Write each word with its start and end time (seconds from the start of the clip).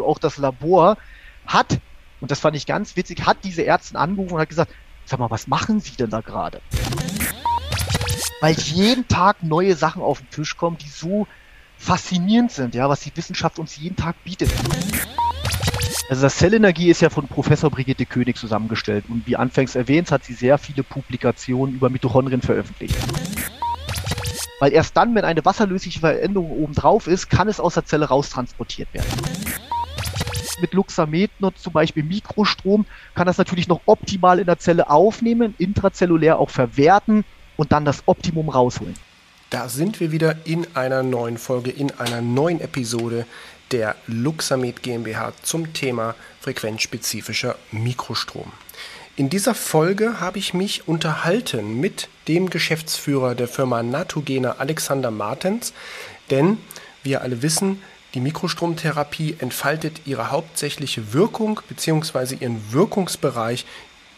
auch 0.00 0.18
das 0.18 0.38
Labor 0.38 0.96
hat, 1.46 1.78
und 2.22 2.30
das 2.30 2.40
fand 2.40 2.56
ich 2.56 2.64
ganz 2.64 2.96
witzig, 2.96 3.26
hat 3.26 3.38
diese 3.44 3.66
Ärztin 3.66 3.98
angerufen 3.98 4.34
und 4.34 4.40
hat 4.40 4.48
gesagt, 4.48 4.72
sag 5.04 5.18
mal, 5.18 5.30
was 5.30 5.46
machen 5.46 5.80
Sie 5.80 5.96
denn 5.96 6.08
da 6.08 6.22
gerade? 6.22 6.62
Weil 8.40 8.54
jeden 8.54 9.06
Tag 9.06 9.42
neue 9.42 9.76
Sachen 9.76 10.00
auf 10.00 10.20
den 10.20 10.30
Tisch 10.30 10.56
kommen, 10.56 10.78
die 10.78 10.88
so 10.88 11.26
faszinierend 11.76 12.52
sind, 12.52 12.74
ja, 12.74 12.88
was 12.88 13.00
die 13.00 13.14
Wissenschaft 13.14 13.58
uns 13.58 13.76
jeden 13.76 13.96
Tag 13.96 14.16
bietet. 14.24 14.50
Also 16.08 16.22
das 16.22 16.36
Zellenergie 16.36 16.88
ist 16.88 17.02
ja 17.02 17.10
von 17.10 17.28
Professor 17.28 17.70
Brigitte 17.70 18.06
König 18.06 18.36
zusammengestellt 18.36 19.04
und 19.08 19.26
wie 19.26 19.36
anfangs 19.36 19.74
erwähnt, 19.74 20.10
hat 20.10 20.24
sie 20.24 20.34
sehr 20.34 20.56
viele 20.56 20.84
Publikationen 20.84 21.74
über 21.74 21.90
Mitochondrien 21.90 22.40
veröffentlicht. 22.40 22.96
Weil 24.58 24.72
erst 24.72 24.96
dann, 24.96 25.14
wenn 25.14 25.24
eine 25.24 25.44
wasserlösliche 25.44 26.00
Veränderung 26.00 26.50
obendrauf 26.50 27.08
ist, 27.08 27.28
kann 27.28 27.48
es 27.48 27.60
aus 27.60 27.74
der 27.74 27.84
Zelle 27.84 28.06
raustransportiert 28.06 28.92
werden. 28.94 29.10
Mit 30.62 30.72
Luxamet 30.72 31.30
nutzt 31.40 31.62
zum 31.62 31.72
Beispiel 31.72 32.04
Mikrostrom, 32.04 32.86
kann 33.14 33.26
das 33.26 33.36
natürlich 33.36 33.68
noch 33.68 33.80
optimal 33.86 34.38
in 34.38 34.46
der 34.46 34.58
Zelle 34.58 34.88
aufnehmen, 34.88 35.54
intrazellulär 35.58 36.38
auch 36.38 36.50
verwerten 36.50 37.24
und 37.56 37.72
dann 37.72 37.84
das 37.84 38.04
Optimum 38.06 38.48
rausholen. 38.48 38.94
Da 39.50 39.68
sind 39.68 40.00
wir 40.00 40.12
wieder 40.12 40.36
in 40.44 40.66
einer 40.74 41.02
neuen 41.02 41.36
Folge, 41.36 41.70
in 41.70 41.90
einer 41.98 42.22
neuen 42.22 42.60
Episode 42.60 43.26
der 43.72 43.96
Luxamed 44.06 44.82
GmbH 44.82 45.32
zum 45.42 45.72
Thema 45.74 46.14
frequenzspezifischer 46.40 47.56
Mikrostrom. 47.70 48.50
In 49.16 49.28
dieser 49.28 49.54
Folge 49.54 50.20
habe 50.20 50.38
ich 50.38 50.54
mich 50.54 50.88
unterhalten 50.88 51.80
mit 51.80 52.08
dem 52.28 52.48
Geschäftsführer 52.48 53.34
der 53.34 53.48
Firma 53.48 53.82
Natogena 53.82 54.56
Alexander 54.58 55.10
Martens, 55.10 55.74
denn 56.30 56.58
wir 57.02 57.20
alle 57.20 57.42
wissen, 57.42 57.82
die 58.14 58.20
Mikrostromtherapie 58.20 59.36
entfaltet 59.38 60.02
ihre 60.04 60.30
hauptsächliche 60.30 61.12
Wirkung 61.12 61.60
bzw. 61.68 62.36
ihren 62.40 62.72
Wirkungsbereich 62.72 63.64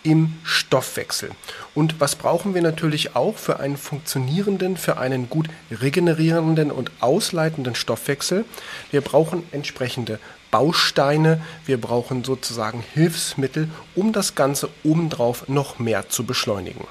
im 0.03 0.36
Stoffwechsel. 0.45 1.31
Und 1.75 1.98
was 2.01 2.14
brauchen 2.14 2.55
wir 2.55 2.62
natürlich 2.62 3.17
auch 3.17 3.36
für 3.36 3.59
einen 3.59 3.77
funktionierenden, 3.77 4.77
für 4.77 4.98
einen 4.98 5.31
gut 5.31 5.48
regenerierenden 5.70 6.70
und 6.70 6.91
ausleitenden 7.01 7.75
Stoffwechsel? 7.75 8.45
Wir 8.91 9.01
brauchen 9.01 9.42
entsprechende 9.51 10.19
Bausteine, 10.51 11.41
wir 11.67 11.81
brauchen 11.81 12.23
sozusagen 12.23 12.84
Hilfsmittel, 12.92 13.69
um 13.97 14.12
das 14.12 14.36
Ganze 14.36 14.69
obendrauf 14.84 15.48
noch 15.48 15.81
mehr 15.81 16.08
zu 16.11 16.25
beschleunigen. 16.25 16.86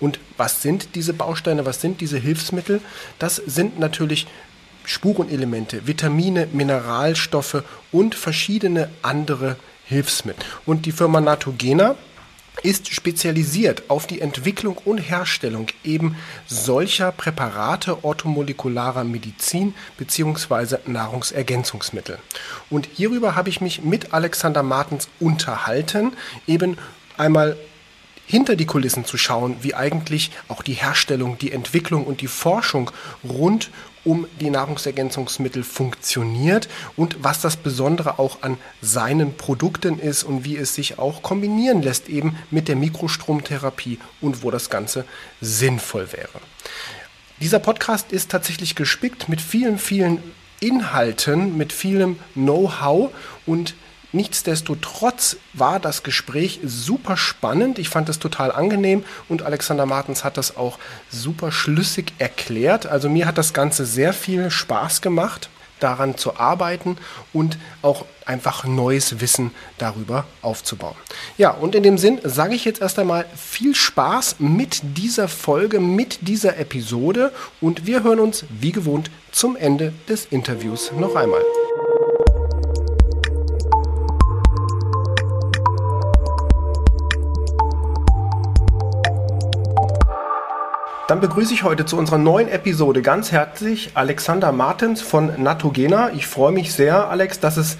Und 0.00 0.18
was 0.36 0.60
sind 0.60 0.94
diese 0.96 1.14
Bausteine, 1.14 1.64
was 1.64 1.80
sind 1.80 2.02
diese 2.02 2.18
Hilfsmittel? 2.18 2.82
Das 3.18 3.36
sind 3.36 3.78
natürlich 3.78 4.26
Spurenelemente, 4.86 5.86
Vitamine, 5.86 6.48
Mineralstoffe 6.52 7.62
und 7.92 8.14
verschiedene 8.14 8.88
andere 9.02 9.56
Hilfsmittel. 9.84 10.44
Und 10.64 10.86
die 10.86 10.92
Firma 10.92 11.20
Natogena 11.20 11.96
ist 12.62 12.92
spezialisiert 12.92 13.84
auf 13.88 14.06
die 14.06 14.20
Entwicklung 14.20 14.78
und 14.84 14.98
Herstellung 14.98 15.66
eben 15.84 16.16
solcher 16.46 17.12
Präparate 17.12 18.02
orthomolekularer 18.04 19.04
Medizin 19.04 19.74
bzw. 19.98 20.78
Nahrungsergänzungsmittel. 20.86 22.18
Und 22.70 22.88
hierüber 22.94 23.34
habe 23.34 23.50
ich 23.50 23.60
mich 23.60 23.82
mit 23.82 24.14
Alexander 24.14 24.62
Martens 24.62 25.08
unterhalten, 25.20 26.12
eben 26.46 26.78
einmal 27.18 27.56
hinter 28.26 28.56
die 28.56 28.66
Kulissen 28.66 29.04
zu 29.04 29.18
schauen, 29.18 29.56
wie 29.60 29.74
eigentlich 29.74 30.30
auch 30.48 30.62
die 30.62 30.74
Herstellung, 30.74 31.38
die 31.38 31.52
Entwicklung 31.52 32.04
und 32.04 32.20
die 32.20 32.26
Forschung 32.26 32.90
rund 33.22 33.70
um 34.06 34.26
die 34.40 34.50
Nahrungsergänzungsmittel 34.50 35.64
funktioniert 35.64 36.68
und 36.96 37.22
was 37.22 37.40
das 37.40 37.56
Besondere 37.56 38.18
auch 38.18 38.42
an 38.42 38.56
seinen 38.80 39.36
Produkten 39.36 39.98
ist 39.98 40.22
und 40.22 40.44
wie 40.44 40.56
es 40.56 40.74
sich 40.74 40.98
auch 40.98 41.22
kombinieren 41.22 41.82
lässt 41.82 42.08
eben 42.08 42.38
mit 42.50 42.68
der 42.68 42.76
Mikrostromtherapie 42.76 43.98
und 44.20 44.42
wo 44.42 44.50
das 44.50 44.70
Ganze 44.70 45.04
sinnvoll 45.40 46.12
wäre. 46.12 46.40
Dieser 47.40 47.58
Podcast 47.58 48.12
ist 48.12 48.30
tatsächlich 48.30 48.76
gespickt 48.76 49.28
mit 49.28 49.40
vielen, 49.40 49.78
vielen 49.78 50.22
Inhalten, 50.60 51.56
mit 51.56 51.72
vielem 51.72 52.18
Know-how 52.34 53.10
und 53.44 53.74
Nichtsdestotrotz 54.12 55.36
war 55.52 55.80
das 55.80 56.02
Gespräch 56.02 56.60
super 56.64 57.16
spannend. 57.16 57.78
Ich 57.78 57.88
fand 57.88 58.08
es 58.08 58.18
total 58.18 58.52
angenehm 58.52 59.04
und 59.28 59.42
Alexander 59.42 59.86
Martens 59.86 60.24
hat 60.24 60.36
das 60.36 60.56
auch 60.56 60.78
super 61.10 61.52
schlüssig 61.52 62.12
erklärt. 62.18 62.86
Also 62.86 63.08
mir 63.08 63.26
hat 63.26 63.38
das 63.38 63.52
Ganze 63.52 63.84
sehr 63.84 64.12
viel 64.12 64.50
Spaß 64.50 65.00
gemacht, 65.00 65.50
daran 65.80 66.16
zu 66.16 66.38
arbeiten 66.38 66.96
und 67.32 67.58
auch 67.82 68.06
einfach 68.24 68.64
neues 68.64 69.20
Wissen 69.20 69.50
darüber 69.78 70.24
aufzubauen. 70.42 70.96
Ja, 71.36 71.50
und 71.50 71.74
in 71.74 71.82
dem 71.82 71.98
Sinn 71.98 72.18
sage 72.24 72.54
ich 72.54 72.64
jetzt 72.64 72.80
erst 72.80 72.98
einmal 72.98 73.26
viel 73.36 73.74
Spaß 73.74 74.36
mit 74.38 74.80
dieser 74.82 75.28
Folge, 75.28 75.80
mit 75.80 76.26
dieser 76.26 76.56
Episode 76.56 77.32
und 77.60 77.86
wir 77.86 78.02
hören 78.02 78.20
uns 78.20 78.44
wie 78.48 78.72
gewohnt 78.72 79.10
zum 79.32 79.56
Ende 79.56 79.92
des 80.08 80.26
Interviews 80.26 80.92
noch 80.92 81.14
einmal. 81.14 81.42
Dann 91.08 91.20
begrüße 91.20 91.54
ich 91.54 91.62
heute 91.62 91.86
zu 91.86 91.96
unserer 91.96 92.18
neuen 92.18 92.48
Episode 92.48 93.00
ganz 93.00 93.30
herzlich 93.30 93.92
Alexander 93.94 94.50
Martens 94.50 95.02
von 95.02 95.40
Natogena. 95.40 96.10
Ich 96.10 96.26
freue 96.26 96.50
mich 96.50 96.72
sehr, 96.72 97.08
Alex, 97.08 97.38
dass 97.38 97.56
es 97.56 97.78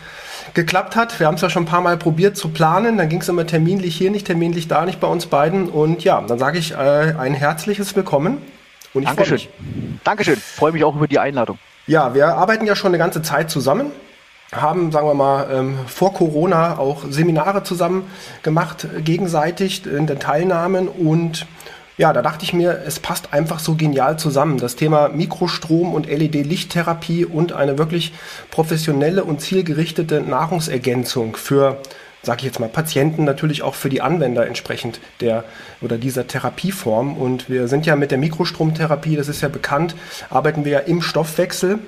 geklappt 0.55 0.95
hat. 0.95 1.19
Wir 1.19 1.27
haben 1.27 1.35
es 1.35 1.41
ja 1.41 1.51
schon 1.51 1.65
ein 1.65 1.67
paar 1.67 1.81
Mal 1.81 1.97
probiert 1.97 2.37
zu 2.37 2.51
planen. 2.51 2.99
Dann 2.99 3.09
ging 3.09 3.21
es 3.21 3.29
immer 3.29 3.45
terminlich 3.45 3.97
hier 3.97 4.13
nicht, 4.13 4.29
terminlich 4.29 4.69
da 4.69 4.85
nicht 4.85 5.01
bei 5.01 5.09
uns 5.09 5.27
beiden. 5.27 5.69
Und 5.69 6.05
ja, 6.05 6.21
dann 6.21 6.39
sage 6.39 6.61
ich 6.61 6.75
äh, 6.75 6.77
ein 6.77 7.35
herzliches 7.35 7.97
Willkommen. 7.97 8.39
Und 8.95 9.03
ich 9.03 9.09
Dankeschön. 9.09 9.41
Dankeschön. 10.05 10.37
Freue 10.37 10.71
mich 10.71 10.85
auch 10.85 10.95
über 10.95 11.09
die 11.09 11.19
Einladung. 11.19 11.59
Ja, 11.89 12.15
wir 12.15 12.29
arbeiten 12.29 12.65
ja 12.65 12.77
schon 12.77 12.91
eine 12.91 12.99
ganze 12.99 13.23
Zeit 13.23 13.51
zusammen 13.51 13.91
haben, 14.55 14.93
sagen 14.93 15.09
wir 15.09 15.15
mal, 15.15 15.49
ähm, 15.51 15.79
vor 15.89 16.15
Corona 16.15 16.79
auch 16.79 17.03
Seminare 17.11 17.65
zusammen 17.65 18.09
gemacht, 18.45 18.87
gegenseitig 19.05 19.85
in 19.85 20.07
den 20.07 20.21
Teilnahmen 20.21 20.87
und 20.87 21.47
ja, 21.99 22.13
da 22.13 22.21
dachte 22.21 22.45
ich 22.45 22.53
mir, 22.53 22.83
es 22.87 23.01
passt 23.01 23.33
einfach 23.33 23.59
so 23.59 23.75
genial 23.75 24.19
zusammen. 24.19 24.59
Das 24.59 24.77
Thema 24.77 25.09
Mikrostrom 25.09 25.95
und 25.95 26.07
LED-Lichttherapie 26.07 27.25
und 27.25 27.53
eine 27.53 27.79
wirklich 27.79 28.13
professionelle 28.51 29.25
und 29.25 29.41
zielgerichtete 29.41 30.21
Nahrungsergänzung 30.21 31.37
für, 31.37 31.79
sage 32.23 32.41
ich 32.41 32.45
jetzt 32.45 32.61
mal, 32.61 32.69
Patienten, 32.69 33.25
natürlich 33.25 33.63
auch 33.63 33.75
für 33.75 33.89
die 33.89 34.03
Anwender 34.03 34.47
entsprechend 34.47 35.01
der 35.21 35.45
oder 35.81 35.97
dieser 35.97 36.27
Therapieform. 36.27 37.17
Und 37.17 37.49
wir 37.49 37.67
sind 37.67 37.87
ja 37.87 37.97
mit 37.97 38.11
der 38.11 38.19
Mikrostromtherapie, 38.19 39.17
das 39.17 39.29
ist 39.29 39.41
ja 39.41 39.49
bekannt, 39.49 39.97
arbeiten 40.29 40.67
wir 40.67 40.73
ja 40.73 40.79
im 40.81 41.01
Stoffwechsel 41.01 41.79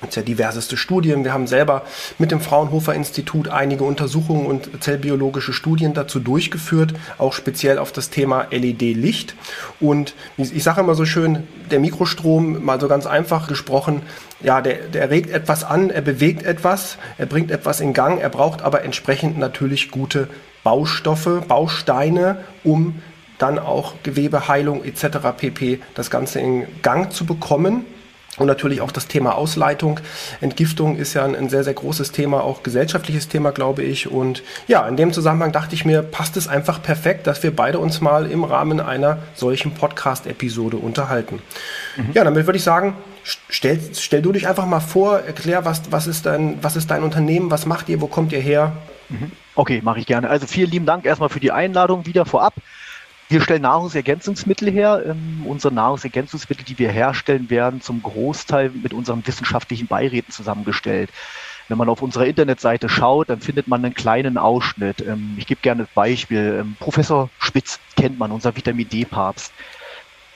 gibt 0.00 0.16
ja 0.16 0.22
diverseste 0.22 0.76
Studien. 0.76 1.24
Wir 1.24 1.32
haben 1.32 1.46
selber 1.46 1.82
mit 2.18 2.30
dem 2.30 2.40
Fraunhofer 2.40 2.94
Institut 2.94 3.48
einige 3.48 3.84
Untersuchungen 3.84 4.46
und 4.46 4.82
zellbiologische 4.82 5.52
Studien 5.52 5.94
dazu 5.94 6.20
durchgeführt, 6.20 6.94
auch 7.18 7.32
speziell 7.32 7.78
auf 7.78 7.92
das 7.92 8.10
Thema 8.10 8.46
LED-Licht. 8.50 9.34
Und 9.80 10.14
ich 10.36 10.62
sage 10.62 10.80
immer 10.80 10.94
so 10.94 11.04
schön, 11.04 11.46
der 11.70 11.80
Mikrostrom, 11.80 12.64
mal 12.64 12.80
so 12.80 12.88
ganz 12.88 13.06
einfach 13.06 13.48
gesprochen, 13.48 14.02
ja, 14.40 14.60
der, 14.60 14.86
der 14.86 15.10
regt 15.10 15.30
etwas 15.30 15.64
an, 15.64 15.90
er 15.90 16.02
bewegt 16.02 16.44
etwas, 16.44 16.96
er 17.16 17.26
bringt 17.26 17.50
etwas 17.50 17.80
in 17.80 17.92
Gang, 17.92 18.20
er 18.20 18.28
braucht 18.28 18.62
aber 18.62 18.84
entsprechend 18.84 19.36
natürlich 19.36 19.90
gute 19.90 20.28
Baustoffe, 20.62 21.42
Bausteine, 21.48 22.44
um 22.62 23.02
dann 23.38 23.58
auch 23.58 23.94
Gewebeheilung 24.02 24.84
etc. 24.84 25.18
pp. 25.36 25.80
das 25.94 26.10
Ganze 26.10 26.40
in 26.40 26.66
Gang 26.82 27.12
zu 27.12 27.24
bekommen. 27.24 27.84
Und 28.38 28.46
natürlich 28.46 28.80
auch 28.80 28.92
das 28.92 29.08
Thema 29.08 29.34
Ausleitung. 29.34 30.00
Entgiftung 30.40 30.96
ist 30.96 31.14
ja 31.14 31.24
ein, 31.24 31.34
ein, 31.34 31.48
sehr, 31.48 31.64
sehr 31.64 31.74
großes 31.74 32.12
Thema, 32.12 32.42
auch 32.42 32.62
gesellschaftliches 32.62 33.28
Thema, 33.28 33.50
glaube 33.50 33.82
ich. 33.82 34.10
Und 34.10 34.42
ja, 34.66 34.86
in 34.86 34.96
dem 34.96 35.12
Zusammenhang 35.12 35.52
dachte 35.52 35.74
ich 35.74 35.84
mir, 35.84 36.02
passt 36.02 36.36
es 36.36 36.48
einfach 36.48 36.82
perfekt, 36.82 37.26
dass 37.26 37.42
wir 37.42 37.54
beide 37.54 37.78
uns 37.78 38.00
mal 38.00 38.30
im 38.30 38.44
Rahmen 38.44 38.80
einer 38.80 39.18
solchen 39.34 39.72
Podcast-Episode 39.72 40.76
unterhalten. 40.76 41.40
Mhm. 41.96 42.10
Ja, 42.14 42.24
damit 42.24 42.46
würde 42.46 42.58
ich 42.58 42.64
sagen, 42.64 42.94
stell, 43.48 43.80
stell 43.94 44.22
du 44.22 44.32
dich 44.32 44.48
einfach 44.48 44.66
mal 44.66 44.80
vor, 44.80 45.20
erklär, 45.20 45.64
was, 45.64 45.90
was, 45.90 46.06
ist 46.06 46.26
dein, 46.26 46.62
was 46.62 46.76
ist 46.76 46.90
dein 46.90 47.02
Unternehmen, 47.02 47.50
was 47.50 47.66
macht 47.66 47.88
ihr, 47.88 48.00
wo 48.00 48.06
kommt 48.06 48.32
ihr 48.32 48.40
her? 48.40 48.72
Mhm. 49.08 49.32
Okay, 49.54 49.80
mache 49.82 49.98
ich 49.98 50.06
gerne. 50.06 50.30
Also 50.30 50.46
vielen 50.46 50.70
lieben 50.70 50.86
Dank 50.86 51.04
erstmal 51.04 51.28
für 51.28 51.40
die 51.40 51.50
Einladung 51.50 52.06
wieder 52.06 52.24
vorab. 52.24 52.54
Wir 53.28 53.42
stellen 53.42 53.62
Nahrungsergänzungsmittel 53.62 54.70
her. 54.70 55.02
Ähm, 55.04 55.42
unsere 55.44 55.72
Nahrungsergänzungsmittel, 55.74 56.64
die 56.64 56.78
wir 56.78 56.90
herstellen, 56.90 57.50
werden 57.50 57.82
zum 57.82 58.02
Großteil 58.02 58.70
mit 58.70 58.94
unseren 58.94 59.26
wissenschaftlichen 59.26 59.86
Beiräten 59.86 60.32
zusammengestellt. 60.32 61.10
Wenn 61.68 61.76
man 61.76 61.90
auf 61.90 62.00
unserer 62.00 62.24
Internetseite 62.24 62.88
schaut, 62.88 63.28
dann 63.28 63.40
findet 63.40 63.68
man 63.68 63.84
einen 63.84 63.92
kleinen 63.92 64.38
Ausschnitt. 64.38 65.02
Ähm, 65.02 65.34
ich 65.36 65.46
gebe 65.46 65.60
gerne 65.60 65.82
ein 65.82 65.88
Beispiel. 65.94 66.60
Ähm, 66.60 66.76
Professor 66.80 67.28
Spitz 67.38 67.78
kennt 67.96 68.18
man, 68.18 68.32
unser 68.32 68.56
Vitamin 68.56 68.88
D-Papst. 68.88 69.52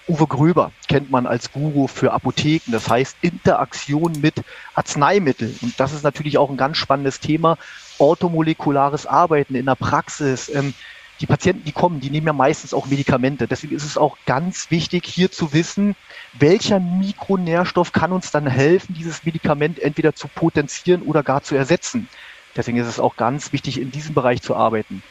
Uwe 0.08 0.26
Gröber 0.26 0.72
kennt 0.88 1.10
man 1.10 1.26
als 1.26 1.50
Guru 1.52 1.86
für 1.86 2.12
Apotheken, 2.12 2.72
das 2.72 2.90
heißt 2.90 3.16
Interaktion 3.22 4.20
mit 4.20 4.42
Arzneimitteln. 4.74 5.56
Und 5.62 5.78
das 5.78 5.92
ist 5.92 6.02
natürlich 6.02 6.36
auch 6.36 6.50
ein 6.50 6.56
ganz 6.56 6.76
spannendes 6.76 7.20
Thema. 7.20 7.56
Orthomolekulares 7.98 9.06
Arbeiten 9.06 9.54
in 9.54 9.64
der 9.64 9.76
Praxis. 9.76 10.50
Ähm, 10.54 10.74
die 11.22 11.26
Patienten, 11.26 11.64
die 11.64 11.72
kommen, 11.72 12.00
die 12.00 12.10
nehmen 12.10 12.26
ja 12.26 12.32
meistens 12.32 12.74
auch 12.74 12.86
Medikamente. 12.86 13.46
Deswegen 13.46 13.76
ist 13.76 13.84
es 13.84 13.96
auch 13.96 14.19
ganz 14.26 14.70
wichtig, 14.72 15.06
hier 15.06 15.30
zu 15.30 15.52
wissen, 15.52 15.94
welcher 16.32 16.80
Mikronährstoff 16.80 17.92
kann 17.92 18.12
uns 18.12 18.32
dann 18.32 18.48
helfen, 18.48 18.94
dieses 18.94 19.24
Medikament 19.24 19.78
entweder 19.78 20.14
zu 20.14 20.26
potenzieren 20.26 21.02
oder 21.02 21.22
gar 21.22 21.42
zu 21.42 21.54
ersetzen. 21.54 22.08
Deswegen 22.56 22.76
ist 22.76 22.88
es 22.88 22.98
auch 22.98 23.16
ganz 23.16 23.52
wichtig, 23.52 23.80
in 23.80 23.92
diesem 23.92 24.14
Bereich 24.14 24.42
zu 24.42 24.56
arbeiten. 24.56 25.02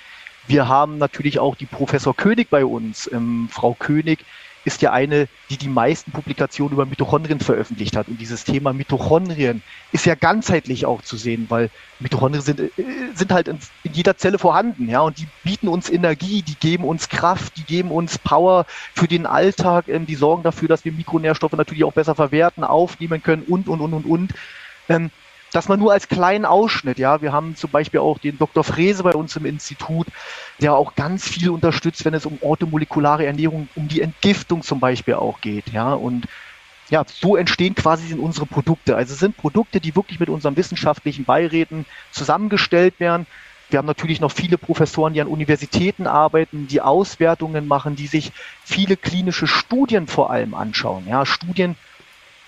Wir 0.48 0.68
haben 0.68 0.98
natürlich 0.98 1.40
auch 1.40 1.56
die 1.56 1.66
Professor 1.66 2.13
König 2.13 2.50
bei 2.50 2.66
uns. 2.66 3.10
Ähm, 3.12 3.48
Frau 3.50 3.74
König 3.74 4.19
ist 4.63 4.81
ja 4.81 4.92
eine, 4.92 5.28
die 5.50 5.58
die 5.58 5.68
meisten 5.68 6.12
Publikationen 6.12 6.74
über 6.74 6.86
Mitochondrien 6.86 7.40
veröffentlicht 7.40 7.96
hat. 7.96 8.08
Und 8.08 8.19
dieses 8.19 8.44
Thema 8.44 8.74
Mitochondrien 8.74 9.63
ist 9.92 10.06
ja 10.06 10.16
ganzheitlich 10.16 10.86
auch 10.86 11.02
zu 11.02 11.18
sehen, 11.18 11.48
weil 11.50 11.69
Mitochondrien 12.00 12.44
sind, 12.44 12.60
äh, 12.60 12.72
sind 13.16 13.31
halt 13.31 13.48
in, 13.48 13.60
in, 13.84 13.94
jeder 13.94 14.18
Zelle 14.18 14.38
vorhanden, 14.38 14.90
ja, 14.90 15.02
und 15.02 15.18
die 15.18 15.28
bieten 15.44 15.68
uns 15.68 15.90
Energie, 15.90 16.42
die 16.42 16.56
geben 16.56 16.84
uns 16.84 17.10
Kraft, 17.10 17.58
die 17.58 17.63
geben 17.63 17.92
uns 17.92 18.18
Power 18.18 18.66
für 18.94 19.08
den 19.08 19.25
Alltag, 19.25 19.88
ähm, 19.88 20.06
die 20.06 20.16
sorgen 20.16 20.44
dafür, 20.44 20.68
dass 20.68 20.86
wir 20.86 20.92
Mikronährstoffe 20.92 21.54
natürlich 21.54 21.84
auch 21.84 21.94
besser 21.94 22.16
verwerten, 22.16 22.63
aufnehmen 22.63 23.22
können 23.24 23.44
und, 23.44 23.68
und, 23.68 23.81
und, 23.81 23.94
und, 23.94 24.06
und. 24.06 24.34
Ähm, 24.90 25.12
das 25.51 25.68
mal 25.68 25.77
nur 25.77 25.92
als 25.92 26.07
kleinen 26.07 26.45
Ausschnitt, 26.45 26.98
ja. 26.98 27.21
Wir 27.21 27.33
haben 27.33 27.56
zum 27.56 27.69
Beispiel 27.69 28.00
auch 28.00 28.19
den 28.19 28.38
Dr. 28.38 28.63
Frese 28.63 29.03
bei 29.03 29.13
uns 29.13 29.36
im 29.36 29.45
Institut, 29.45 30.07
der 30.62 30.74
auch 30.74 30.95
ganz 30.95 31.27
viel 31.27 31.50
unterstützt, 31.50 32.06
wenn 32.06 32.13
es 32.13 32.25
um 32.25 32.38
orthomolekulare 32.42 33.25
Ernährung, 33.25 33.68
um 33.75 33.88
die 33.88 34.01
Entgiftung 34.01 34.63
zum 34.63 34.80
Beispiel 34.80 35.15
auch 35.15 35.42
geht, 35.42 35.69
ja. 35.74 35.94
Und 35.94 36.27
ja, 36.89 37.06
so 37.07 37.38
entstehen 37.38 37.74
quasi 37.74 38.13
unsere 38.13 38.45
Produkte. 38.45 38.95
Also 38.95 39.13
es 39.13 39.19
sind 39.19 39.38
Produkte, 39.38 39.80
die 39.80 39.95
wirklich 39.95 40.19
mit 40.19 40.30
unseren 40.30 40.57
wissenschaftlichen 40.57 41.24
Beiräten 41.24 41.86
zusammengestellt 42.12 43.00
werden. 43.00 43.27
Wir 43.69 43.80
haben 43.80 43.86
natürlich 43.86 44.19
noch 44.19 44.33
viele 44.33 44.57
Professoren, 44.57 45.13
die 45.13 45.21
an 45.21 45.27
Universitäten 45.27 46.06
arbeiten, 46.06 46.68
die 46.68 46.81
Auswertungen 46.81 47.68
machen, 47.68 47.95
die 47.95 48.07
sich 48.07 48.33
viele 48.65 48.98
klinische 48.98 49.48
Studien 49.48 50.07
vor 50.07 50.31
allem 50.31 50.53
anschauen. 50.53 51.06
Ja, 51.07 51.25
Studien 51.25 51.77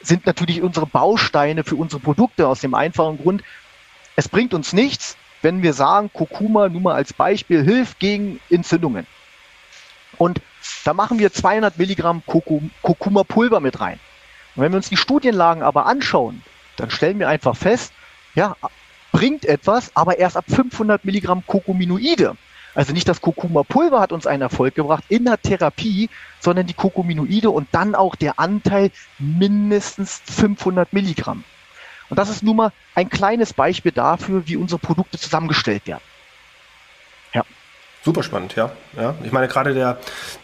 sind 0.03 0.25
natürlich 0.25 0.61
unsere 0.61 0.85
Bausteine 0.85 1.63
für 1.63 1.75
unsere 1.75 2.01
Produkte 2.01 2.47
aus 2.47 2.61
dem 2.61 2.75
einfachen 2.75 3.17
Grund, 3.17 3.43
es 4.15 4.29
bringt 4.29 4.53
uns 4.53 4.73
nichts, 4.73 5.17
wenn 5.41 5.63
wir 5.63 5.73
sagen, 5.73 6.11
Kurkuma 6.13 6.69
nur 6.69 6.81
mal 6.81 6.95
als 6.95 7.13
Beispiel 7.13 7.63
hilft 7.63 7.99
gegen 7.99 8.39
Entzündungen. 8.49 9.07
Und 10.17 10.41
da 10.85 10.93
machen 10.93 11.19
wir 11.19 11.33
200 11.33 11.77
Milligramm 11.77 12.21
Kurkuma-Pulver 12.25 13.59
mit 13.59 13.79
rein. 13.79 13.99
Und 14.55 14.63
wenn 14.63 14.71
wir 14.71 14.77
uns 14.77 14.89
die 14.89 14.97
Studienlagen 14.97 15.63
aber 15.63 15.85
anschauen, 15.85 16.43
dann 16.75 16.91
stellen 16.91 17.19
wir 17.19 17.27
einfach 17.27 17.55
fest, 17.55 17.93
ja, 18.35 18.55
bringt 19.11 19.45
etwas, 19.45 19.91
aber 19.95 20.19
erst 20.19 20.37
ab 20.37 20.45
500 20.47 21.03
Milligramm 21.05 21.45
Kokuminoide. 21.45 22.35
Also 22.75 22.93
nicht 22.93 23.07
das 23.07 23.21
Kurkuma-Pulver 23.21 23.99
hat 23.99 24.11
uns 24.11 24.25
einen 24.25 24.41
Erfolg 24.41 24.75
gebracht 24.75 25.03
in 25.09 25.25
der 25.25 25.41
Therapie, 25.41 26.09
sondern 26.39 26.65
die 26.65 26.73
Kurkuminoide 26.73 27.49
und 27.49 27.67
dann 27.71 27.93
auch 27.93 28.15
der 28.15 28.39
Anteil 28.39 28.91
mindestens 29.19 30.21
500 30.25 30.91
Milligramm. 30.91 31.43
Und 32.09 32.17
das 32.17 32.29
ist 32.29 32.43
nun 32.43 32.57
mal 32.57 32.71
ein 32.95 33.09
kleines 33.09 33.53
Beispiel 33.53 33.91
dafür, 33.91 34.47
wie 34.47 34.57
unsere 34.57 34.79
Produkte 34.79 35.17
zusammengestellt 35.19 35.87
werden. 35.87 36.01
Super 38.05 38.21
spannend, 38.21 38.57
ja. 38.57 38.71
ja. 38.97 39.15
Ich 39.23 39.31
meine, 39.31 39.47
gerade 39.47 39.73
der, 39.73 39.97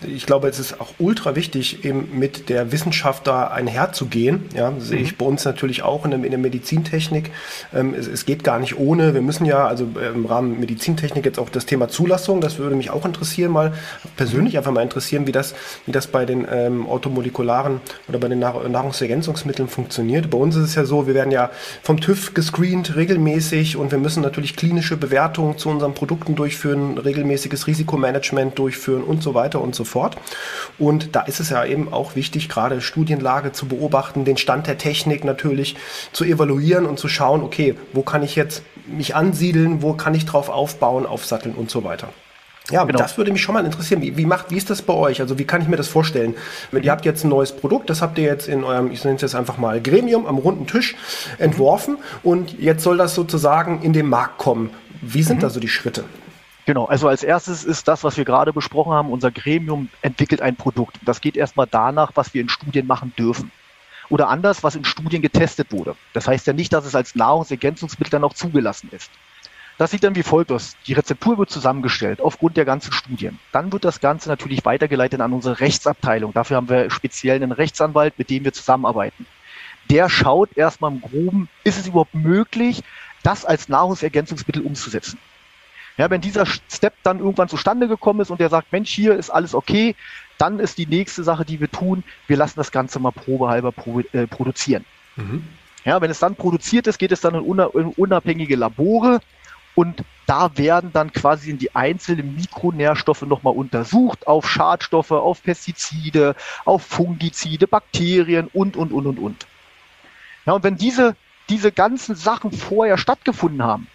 ich 0.08 0.26
glaube, 0.26 0.48
es 0.48 0.60
ist 0.60 0.80
auch 0.80 0.94
ultra 0.98 1.36
wichtig, 1.36 1.84
eben 1.84 2.18
mit 2.18 2.48
der 2.48 2.72
Wissenschaft 2.72 3.28
da 3.28 3.48
einherzugehen. 3.48 4.46
Ja, 4.56 4.72
sehe 4.80 5.00
ich 5.00 5.12
mhm. 5.12 5.16
bei 5.18 5.26
uns 5.26 5.44
natürlich 5.44 5.84
auch 5.84 6.06
in 6.06 6.12
der, 6.12 6.24
in 6.24 6.30
der 6.30 6.40
Medizintechnik. 6.40 7.32
Ähm, 7.74 7.94
es, 7.94 8.08
es, 8.08 8.26
geht 8.26 8.46
gar 8.46 8.60
nicht 8.60 8.80
ohne. 8.80 9.14
Wir 9.14 9.22
müssen 9.22 9.44
ja, 9.44 9.68
also 9.68 9.90
äh, 10.00 10.08
im 10.08 10.26
Rahmen 10.26 10.58
Medizintechnik 10.58 11.26
jetzt 11.26 11.38
auch 11.38 11.50
das 11.50 11.66
Thema 11.66 11.90
Zulassung, 11.90 12.40
das 12.40 12.60
würde 12.60 12.78
mich 12.78 12.92
auch 12.92 13.04
interessieren, 13.04 13.52
mal 13.52 13.74
persönlich 14.16 14.58
einfach 14.58 14.72
mal 14.72 14.84
interessieren, 14.84 15.28
wie 15.28 15.34
das, 15.34 15.54
wie 15.86 15.92
das 15.92 16.08
bei 16.08 16.26
den 16.26 16.48
ähm, 16.50 16.88
automolekularen 16.88 17.82
oder 18.08 18.20
bei 18.20 18.30
den 18.30 18.40
Nahrungsergänzungsmitteln 18.40 19.68
funktioniert. 19.68 20.30
Bei 20.30 20.38
uns 20.38 20.56
ist 20.56 20.64
es 20.64 20.76
ja 20.76 20.86
so, 20.86 21.08
wir 21.08 21.14
werden 21.14 21.32
ja 21.32 21.50
vom 21.84 22.00
TÜV 22.00 22.34
gescreent 22.34 22.96
regelmäßig 22.96 23.76
und 23.76 23.92
wir 23.92 24.00
müssen 24.00 24.24
natürlich 24.24 24.56
klinische 24.56 24.96
Bewertungen 24.96 25.58
zu 25.58 25.68
unseren 25.68 25.94
Produkten 25.94 26.36
durchführen, 26.36 26.98
regelmäßig 26.98 27.49
regelmäßiges 27.50 27.68
Risikomanagement 27.68 28.58
durchführen 28.58 29.04
und 29.04 29.24
so 29.24 29.34
weiter 29.34 29.62
und 29.62 29.76
so 29.76 29.84
fort. 29.84 30.16
Und 30.78 31.16
da 31.16 31.22
ist 31.22 31.40
es 31.40 31.50
ja 31.50 31.66
eben 31.66 31.92
auch 31.92 32.16
wichtig, 32.16 32.50
gerade 32.50 32.82
Studienlage 32.82 33.52
zu 33.52 33.68
beobachten, 33.68 34.26
den 34.26 34.38
Stand 34.38 34.68
der 34.68 34.78
Technik 34.78 35.24
natürlich 35.24 35.76
zu 36.12 36.24
evaluieren 36.24 36.86
und 36.86 37.00
zu 37.00 37.08
schauen, 37.08 37.44
okay, 37.44 37.76
wo 37.94 38.02
kann 38.02 38.24
ich 38.24 38.36
jetzt 38.36 38.64
mich 38.88 39.16
ansiedeln, 39.16 39.82
wo 39.82 39.94
kann 39.94 40.14
ich 40.14 40.26
drauf 40.26 40.50
aufbauen, 40.50 41.06
aufsatteln 41.06 41.56
und 41.56 41.70
so 41.70 41.84
weiter. 41.84 42.10
Ja, 42.72 42.84
genau. 42.84 43.00
das 43.00 43.18
würde 43.18 43.32
mich 43.32 43.42
schon 43.42 43.54
mal 43.54 43.66
interessieren. 43.66 44.00
Wie, 44.04 44.16
wie, 44.16 44.26
macht, 44.26 44.52
wie 44.52 44.58
ist 44.58 44.70
das 44.70 44.84
bei 44.84 44.94
euch? 44.94 45.22
Also 45.22 45.40
wie 45.40 45.46
kann 45.46 45.60
ich 45.64 45.68
mir 45.68 45.76
das 45.76 45.88
vorstellen? 45.88 46.36
Wenn 46.72 46.84
ihr 46.84 46.92
habt 46.92 47.04
jetzt 47.04 47.24
ein 47.24 47.30
neues 47.30 47.52
Produkt, 47.52 47.90
das 47.90 48.04
habt 48.04 48.20
ihr 48.20 48.26
jetzt 48.26 48.48
in 48.48 48.64
eurem, 48.64 48.92
ich 48.92 49.04
nenne 49.04 49.16
es 49.16 49.24
jetzt 49.24 49.34
einfach 49.34 49.58
mal 49.58 49.82
Gremium 49.82 50.28
am 50.28 50.38
runden 50.38 50.68
Tisch 50.68 50.96
entworfen 51.40 51.98
und 52.22 52.60
jetzt 52.60 52.84
soll 52.84 52.98
das 52.98 53.16
sozusagen 53.16 53.82
in 53.82 53.92
den 53.92 54.08
Markt 54.08 54.38
kommen. 54.38 54.70
Wie 55.02 55.24
sind 55.24 55.38
mhm. 55.38 55.42
da 55.42 55.50
so 55.50 55.60
die 55.60 55.68
Schritte? 55.68 56.04
Genau, 56.70 56.86
also 56.86 57.08
als 57.08 57.24
erstes 57.24 57.64
ist 57.64 57.88
das, 57.88 58.04
was 58.04 58.18
wir 58.18 58.26
gerade 58.26 58.54
besprochen 58.54 58.94
haben, 58.94 59.10
unser 59.10 59.32
Gremium 59.32 59.90
entwickelt 60.04 60.40
ein 60.40 60.56
Produkt. 60.56 61.00
Das 61.04 61.20
geht 61.20 61.36
erstmal 61.36 61.66
danach, 61.66 62.12
was 62.14 62.36
wir 62.36 62.42
in 62.42 62.50
Studien 62.50 62.86
machen 62.86 63.12
dürfen. 63.18 63.52
Oder 64.08 64.28
anders, 64.28 64.62
was 64.62 64.76
in 64.76 64.86
Studien 64.86 65.24
getestet 65.24 65.72
wurde. 65.72 65.96
Das 66.14 66.28
heißt 66.28 66.46
ja 66.46 66.54
nicht, 66.54 66.72
dass 66.72 66.86
es 66.86 66.94
als 66.94 67.16
Nahrungsergänzungsmittel 67.16 68.12
dann 68.12 68.24
auch 68.24 68.36
zugelassen 68.36 68.92
ist. 68.92 69.10
Das 69.80 69.90
sieht 69.90 70.04
dann 70.04 70.16
wie 70.16 70.22
folgt 70.22 70.52
aus. 70.52 70.76
Die 70.86 70.94
Rezeptur 70.94 71.40
wird 71.40 71.50
zusammengestellt 71.50 72.22
aufgrund 72.22 72.56
der 72.56 72.66
ganzen 72.66 72.92
Studien. 72.94 73.40
Dann 73.52 73.74
wird 73.74 73.84
das 73.84 74.00
Ganze 74.00 74.30
natürlich 74.30 74.64
weitergeleitet 74.64 75.22
an 75.22 75.34
unsere 75.34 75.62
Rechtsabteilung. 75.62 76.34
Dafür 76.36 76.58
haben 76.58 76.70
wir 76.70 76.92
speziell 76.92 77.38
einen 77.38 77.52
Rechtsanwalt, 77.52 78.14
mit 78.20 78.30
dem 78.30 78.44
wir 78.44 78.54
zusammenarbeiten. 78.54 79.26
Der 79.90 80.08
schaut 80.08 80.56
erstmal 80.56 80.92
im 80.92 81.02
Groben, 81.02 81.50
ist 81.64 81.80
es 81.80 81.88
überhaupt 81.88 82.14
möglich, 82.14 82.84
das 83.24 83.44
als 83.44 83.70
Nahrungsergänzungsmittel 83.70 84.62
umzusetzen. 84.62 85.18
Ja, 86.00 86.10
wenn 86.10 86.22
dieser 86.22 86.46
Step 86.46 86.94
dann 87.04 87.20
irgendwann 87.20 87.50
zustande 87.50 87.90
gekommen 87.90 88.22
ist 88.22 88.32
und 88.32 88.40
der 88.40 88.48
sagt, 88.48 88.72
Mensch, 88.72 88.90
hier 88.90 89.18
ist 89.18 89.30
alles 89.30 89.54
okay, 89.54 89.98
dann 90.38 90.62
ist 90.62 90.78
die 90.78 90.86
nächste 90.86 91.24
Sache, 91.26 91.44
die 91.44 91.60
wir 91.60 91.70
tun, 91.70 92.06
wir 92.26 92.38
lassen 92.38 92.54
das 92.56 92.72
Ganze 92.72 93.00
mal 93.00 93.12
probehalber 93.12 93.74
pro, 93.74 94.00
äh, 94.14 94.26
produzieren. 94.26 94.86
Mhm. 95.18 95.46
Ja, 95.84 96.00
wenn 96.00 96.10
es 96.10 96.20
dann 96.20 96.36
produziert 96.36 96.88
ist, 96.88 97.00
geht 97.00 97.12
es 97.12 97.20
dann 97.20 97.36
in, 97.36 97.44
unabhängige 97.44 98.56
Labore 98.56 99.20
und 99.76 100.06
da 100.26 100.58
werden 100.58 100.92
dann 100.94 101.12
quasi 101.12 101.54
die 101.58 101.76
einzelnen 101.76 102.34
Mikronährstoffe 102.34 103.24
nochmal 103.24 103.54
untersucht 103.54 104.26
auf 104.26 104.50
Schadstoffe, 104.50 105.12
auf 105.12 105.44
Pestizide, 105.44 106.38
auf 106.64 106.84
Fungizide, 106.84 107.68
Bakterien 107.68 108.48
und, 108.54 108.78
und, 108.78 108.94
und, 108.94 109.06
und, 109.06 109.20
und. 109.20 109.48
Ja, 110.46 110.54
und 110.54 110.64
wenn 110.64 110.78
diese, 110.78 111.18
diese 111.50 111.74
ganzen 111.74 112.16
Sachen 112.16 112.54
vorher 112.54 112.98
stattgefunden 112.98 113.64
haben, 113.64 113.88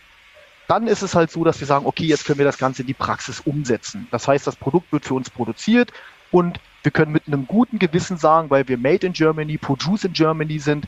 dann 0.68 0.87
ist 0.87 1.02
es 1.02 1.14
halt 1.14 1.30
so, 1.30 1.44
dass 1.44 1.61
wir 1.61 1.66
sagen, 1.66 1.87
okay, 1.87 2.04
jetzt 2.04 2.25
können 2.25 2.38
wir 2.38 2.47
das 2.47 2.59
Ganze 2.59 2.83
in 2.83 2.87
die 2.87 2.94
Praxis 2.94 3.40
umsetzen. 3.40 4.06
Das 4.11 4.26
heißt, 4.26 4.47
das 4.47 4.56
Produkt 4.56 4.92
wird 4.92 5.04
für 5.04 5.14
uns 5.14 5.30
produziert 5.30 5.92
und 6.30 6.61
wir 6.83 6.90
können 6.90 7.12
mit 7.12 7.26
einem 7.26 7.47
guten 7.47 7.78
Gewissen 7.78 8.16
sagen, 8.16 8.50
weil 8.50 8.68
wir 8.68 8.78
Made 8.78 9.06
in 9.06 9.12
Germany, 9.12 9.56
Produce 9.56 10.04
in 10.04 10.12
Germany 10.12 10.59
sind, 10.59 10.87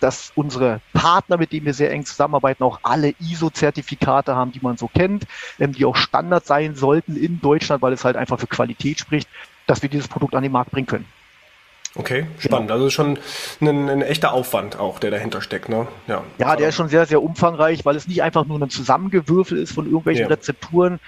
dass 0.00 0.32
unsere 0.34 0.80
Partner, 0.92 1.36
mit 1.36 1.52
denen 1.52 1.66
wir 1.66 1.74
sehr 1.74 1.90
eng 1.90 2.04
zusammenarbeiten, 2.04 2.62
auch 2.62 2.80
alle 2.82 3.14
ISO-Zertifikate 3.18 4.36
haben, 4.36 4.52
die 4.52 4.60
man 4.60 4.76
so 4.76 4.88
kennt, 4.88 5.26
ähm, 5.58 5.72
die 5.72 5.84
auch 5.84 5.96
Standard 5.96 6.46
sein 6.46 6.74
sollten 6.74 7.16
in 7.16 7.40
Deutschland, 7.40 7.82
weil 7.82 7.92
es 7.92 8.04
halt 8.04 8.16
einfach 8.16 8.38
für 8.38 8.46
Qualität 8.46 9.00
spricht, 9.00 9.28
dass 9.66 9.82
wir 9.82 9.88
dieses 9.88 10.08
Produkt 10.08 10.34
an 10.34 10.42
den 10.42 10.52
Markt 10.52 10.70
bringen 10.70 10.86
können. 10.86 11.06
Okay, 11.98 12.26
spannend. 12.38 12.68
Genau. 12.68 12.74
Also 12.78 12.90
schon 12.90 13.18
ein, 13.60 13.88
ein, 13.88 14.02
echter 14.02 14.32
Aufwand 14.32 14.78
auch, 14.78 15.00
der 15.00 15.10
dahinter 15.10 15.42
steckt. 15.42 15.68
Ne? 15.68 15.88
Ja, 16.06 16.22
ja 16.38 16.54
der 16.54 16.68
ist 16.68 16.76
schon 16.76 16.88
sehr, 16.88 17.06
sehr 17.06 17.20
umfangreich, 17.20 17.84
weil 17.84 17.96
es 17.96 18.06
nicht 18.06 18.22
einfach 18.22 18.46
nur 18.46 18.62
ein 18.62 18.70
Zusammengewürfel 18.70 19.58
ist 19.58 19.72
von 19.72 19.84
irgendwelchen 19.84 20.22
ja. 20.22 20.28
Rezepturen. 20.28 21.00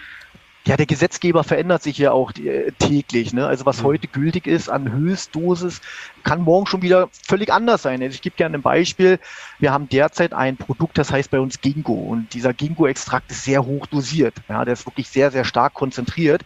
Ja, 0.66 0.76
der 0.76 0.87
Gesetzgeber 0.87 1.44
verändert 1.44 1.85
sich 1.85 1.97
ja 1.97 2.11
auch 2.11 2.32
äh, 2.35 2.73
täglich. 2.80 3.32
Ne? 3.32 3.47
Also 3.47 3.66
was 3.66 3.80
mhm. 3.80 3.87
heute 3.87 4.09
gültig 4.09 4.49
ist 4.49 4.68
an 4.68 4.92
Höchstdosis, 4.92 5.80
kann 6.25 6.42
morgen 6.42 6.66
schon 6.66 6.82
wieder 6.82 7.09
völlig 7.26 7.52
anders 7.52 7.82
sein. 7.82 8.02
Also 8.02 8.14
ich 8.14 8.20
gebe 8.20 8.37
gerne 8.37 8.59
ein 8.59 8.62
Beispiel. 8.62 9.20
Wir 9.61 9.73
haben 9.73 9.88
derzeit 9.88 10.35
ein 10.35 10.56
Produkt, 10.56 10.99
das 10.99 11.12
heißt 11.12 11.30
bei 11.30 11.38
uns 11.38 11.61
Ginkgo. 11.61 11.94
Und 11.94 12.35
dieser 12.35 12.52
Ginkgo-Extrakt 12.52 13.30
ist 13.30 13.44
sehr 13.44 13.64
hoch 13.64 13.87
dosiert. 13.87 14.35
Ja, 14.49 14.64
der 14.64 14.75
ist 14.75 14.87
wirklich 14.87 15.09
sehr, 15.09 15.30
sehr 15.30 15.44
stark 15.44 15.73
konzentriert 15.75 16.44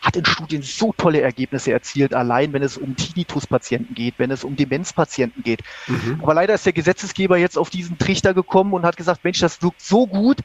hat 0.00 0.16
in 0.16 0.24
Studien 0.24 0.62
so 0.62 0.92
tolle 0.96 1.20
Ergebnisse 1.20 1.72
erzielt, 1.72 2.14
allein 2.14 2.52
wenn 2.52 2.62
es 2.62 2.76
um 2.76 2.96
Tinnitus-Patienten 2.96 3.94
geht, 3.94 4.14
wenn 4.18 4.30
es 4.30 4.44
um 4.44 4.56
Demenzpatienten 4.56 5.42
geht. 5.42 5.60
Mhm. 5.86 6.20
Aber 6.22 6.34
leider 6.34 6.54
ist 6.54 6.66
der 6.66 6.72
Gesetzesgeber 6.72 7.36
jetzt 7.36 7.58
auf 7.58 7.70
diesen 7.70 7.98
Trichter 7.98 8.34
gekommen 8.34 8.72
und 8.72 8.84
hat 8.84 8.96
gesagt, 8.96 9.24
Mensch, 9.24 9.40
das 9.40 9.62
wirkt 9.62 9.82
so 9.82 10.06
gut, 10.06 10.38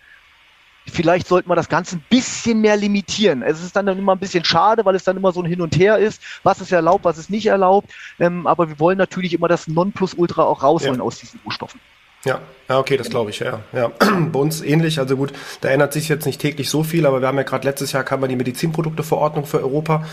vielleicht 0.88 1.28
sollten 1.28 1.50
wir 1.50 1.56
das 1.56 1.70
Ganze 1.70 1.98
ein 1.98 2.04
bisschen 2.10 2.62
mehr 2.62 2.78
limitieren. 2.78 3.42
Es 3.42 3.64
ist 3.64 3.76
dann, 3.76 3.86
dann 3.86 3.98
immer 3.98 4.14
ein 4.14 4.20
bisschen 4.20 4.44
schade, 4.44 4.86
weil 4.86 4.96
es 4.96 5.04
dann 5.04 5.18
immer 5.18 5.32
so 5.32 5.42
ein 5.42 5.46
Hin 5.46 5.62
und 5.62 5.76
Her 5.78 5.98
ist, 5.98 6.22
was 6.44 6.62
ist 6.62 6.72
erlaubt, 6.72 7.06
was 7.06 7.18
ist 7.18 7.30
nicht 7.30 7.48
erlaubt. 7.48 7.92
Ähm, 8.20 8.48
aber 8.48 8.70
wir 8.70 8.80
wollen 8.80 8.98
natürlich 8.98 9.34
immer 9.34 9.48
das 9.48 9.68
Nonplusultra 9.68 10.44
auch 10.44 10.64
rausholen 10.64 11.00
ja. 11.00 11.04
aus 11.04 11.20
diesen 11.20 11.40
Rohstoffen. 11.46 11.80
Ja, 12.26 12.42
ja, 12.68 12.80
okay, 12.80 12.98
das 12.98 13.10
glaube 13.10 13.30
ich, 13.30 13.40
ja. 13.40 13.60
ja. 13.74 13.92
Bei 14.32 14.40
uns 14.40 14.62
ähnlich, 14.62 15.00
also 15.00 15.16
gut, 15.16 15.32
da 15.62 15.70
ändert 15.70 15.94
sich 15.94 16.10
jetzt 16.10 16.26
nicht 16.26 16.42
täglich 16.42 16.70
so 16.70 16.84
viel, 16.84 17.06
aber 17.06 17.22
wir 17.22 17.28
haben 17.28 17.38
ja 17.38 17.44
gerade 17.44 17.68
letztes 17.68 17.92
Jahr 17.92 18.04
kam 18.04 18.22
ja 18.22 18.28
die 18.28 18.36
Medizinprodukteverordnung 18.36 19.46
für 19.46 19.62
Europa 19.62 20.06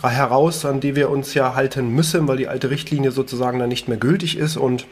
heraus, 0.00 0.64
an 0.64 0.80
die 0.80 0.94
wir 0.94 1.10
uns 1.10 1.34
ja 1.34 1.54
halten 1.56 1.90
müssen, 1.90 2.28
weil 2.28 2.36
die 2.36 2.46
alte 2.46 2.70
Richtlinie 2.70 3.10
sozusagen 3.10 3.58
dann 3.58 3.68
nicht 3.68 3.88
mehr 3.88 3.98
gültig 3.98 4.38
ist 4.38 4.56
und 4.56 4.86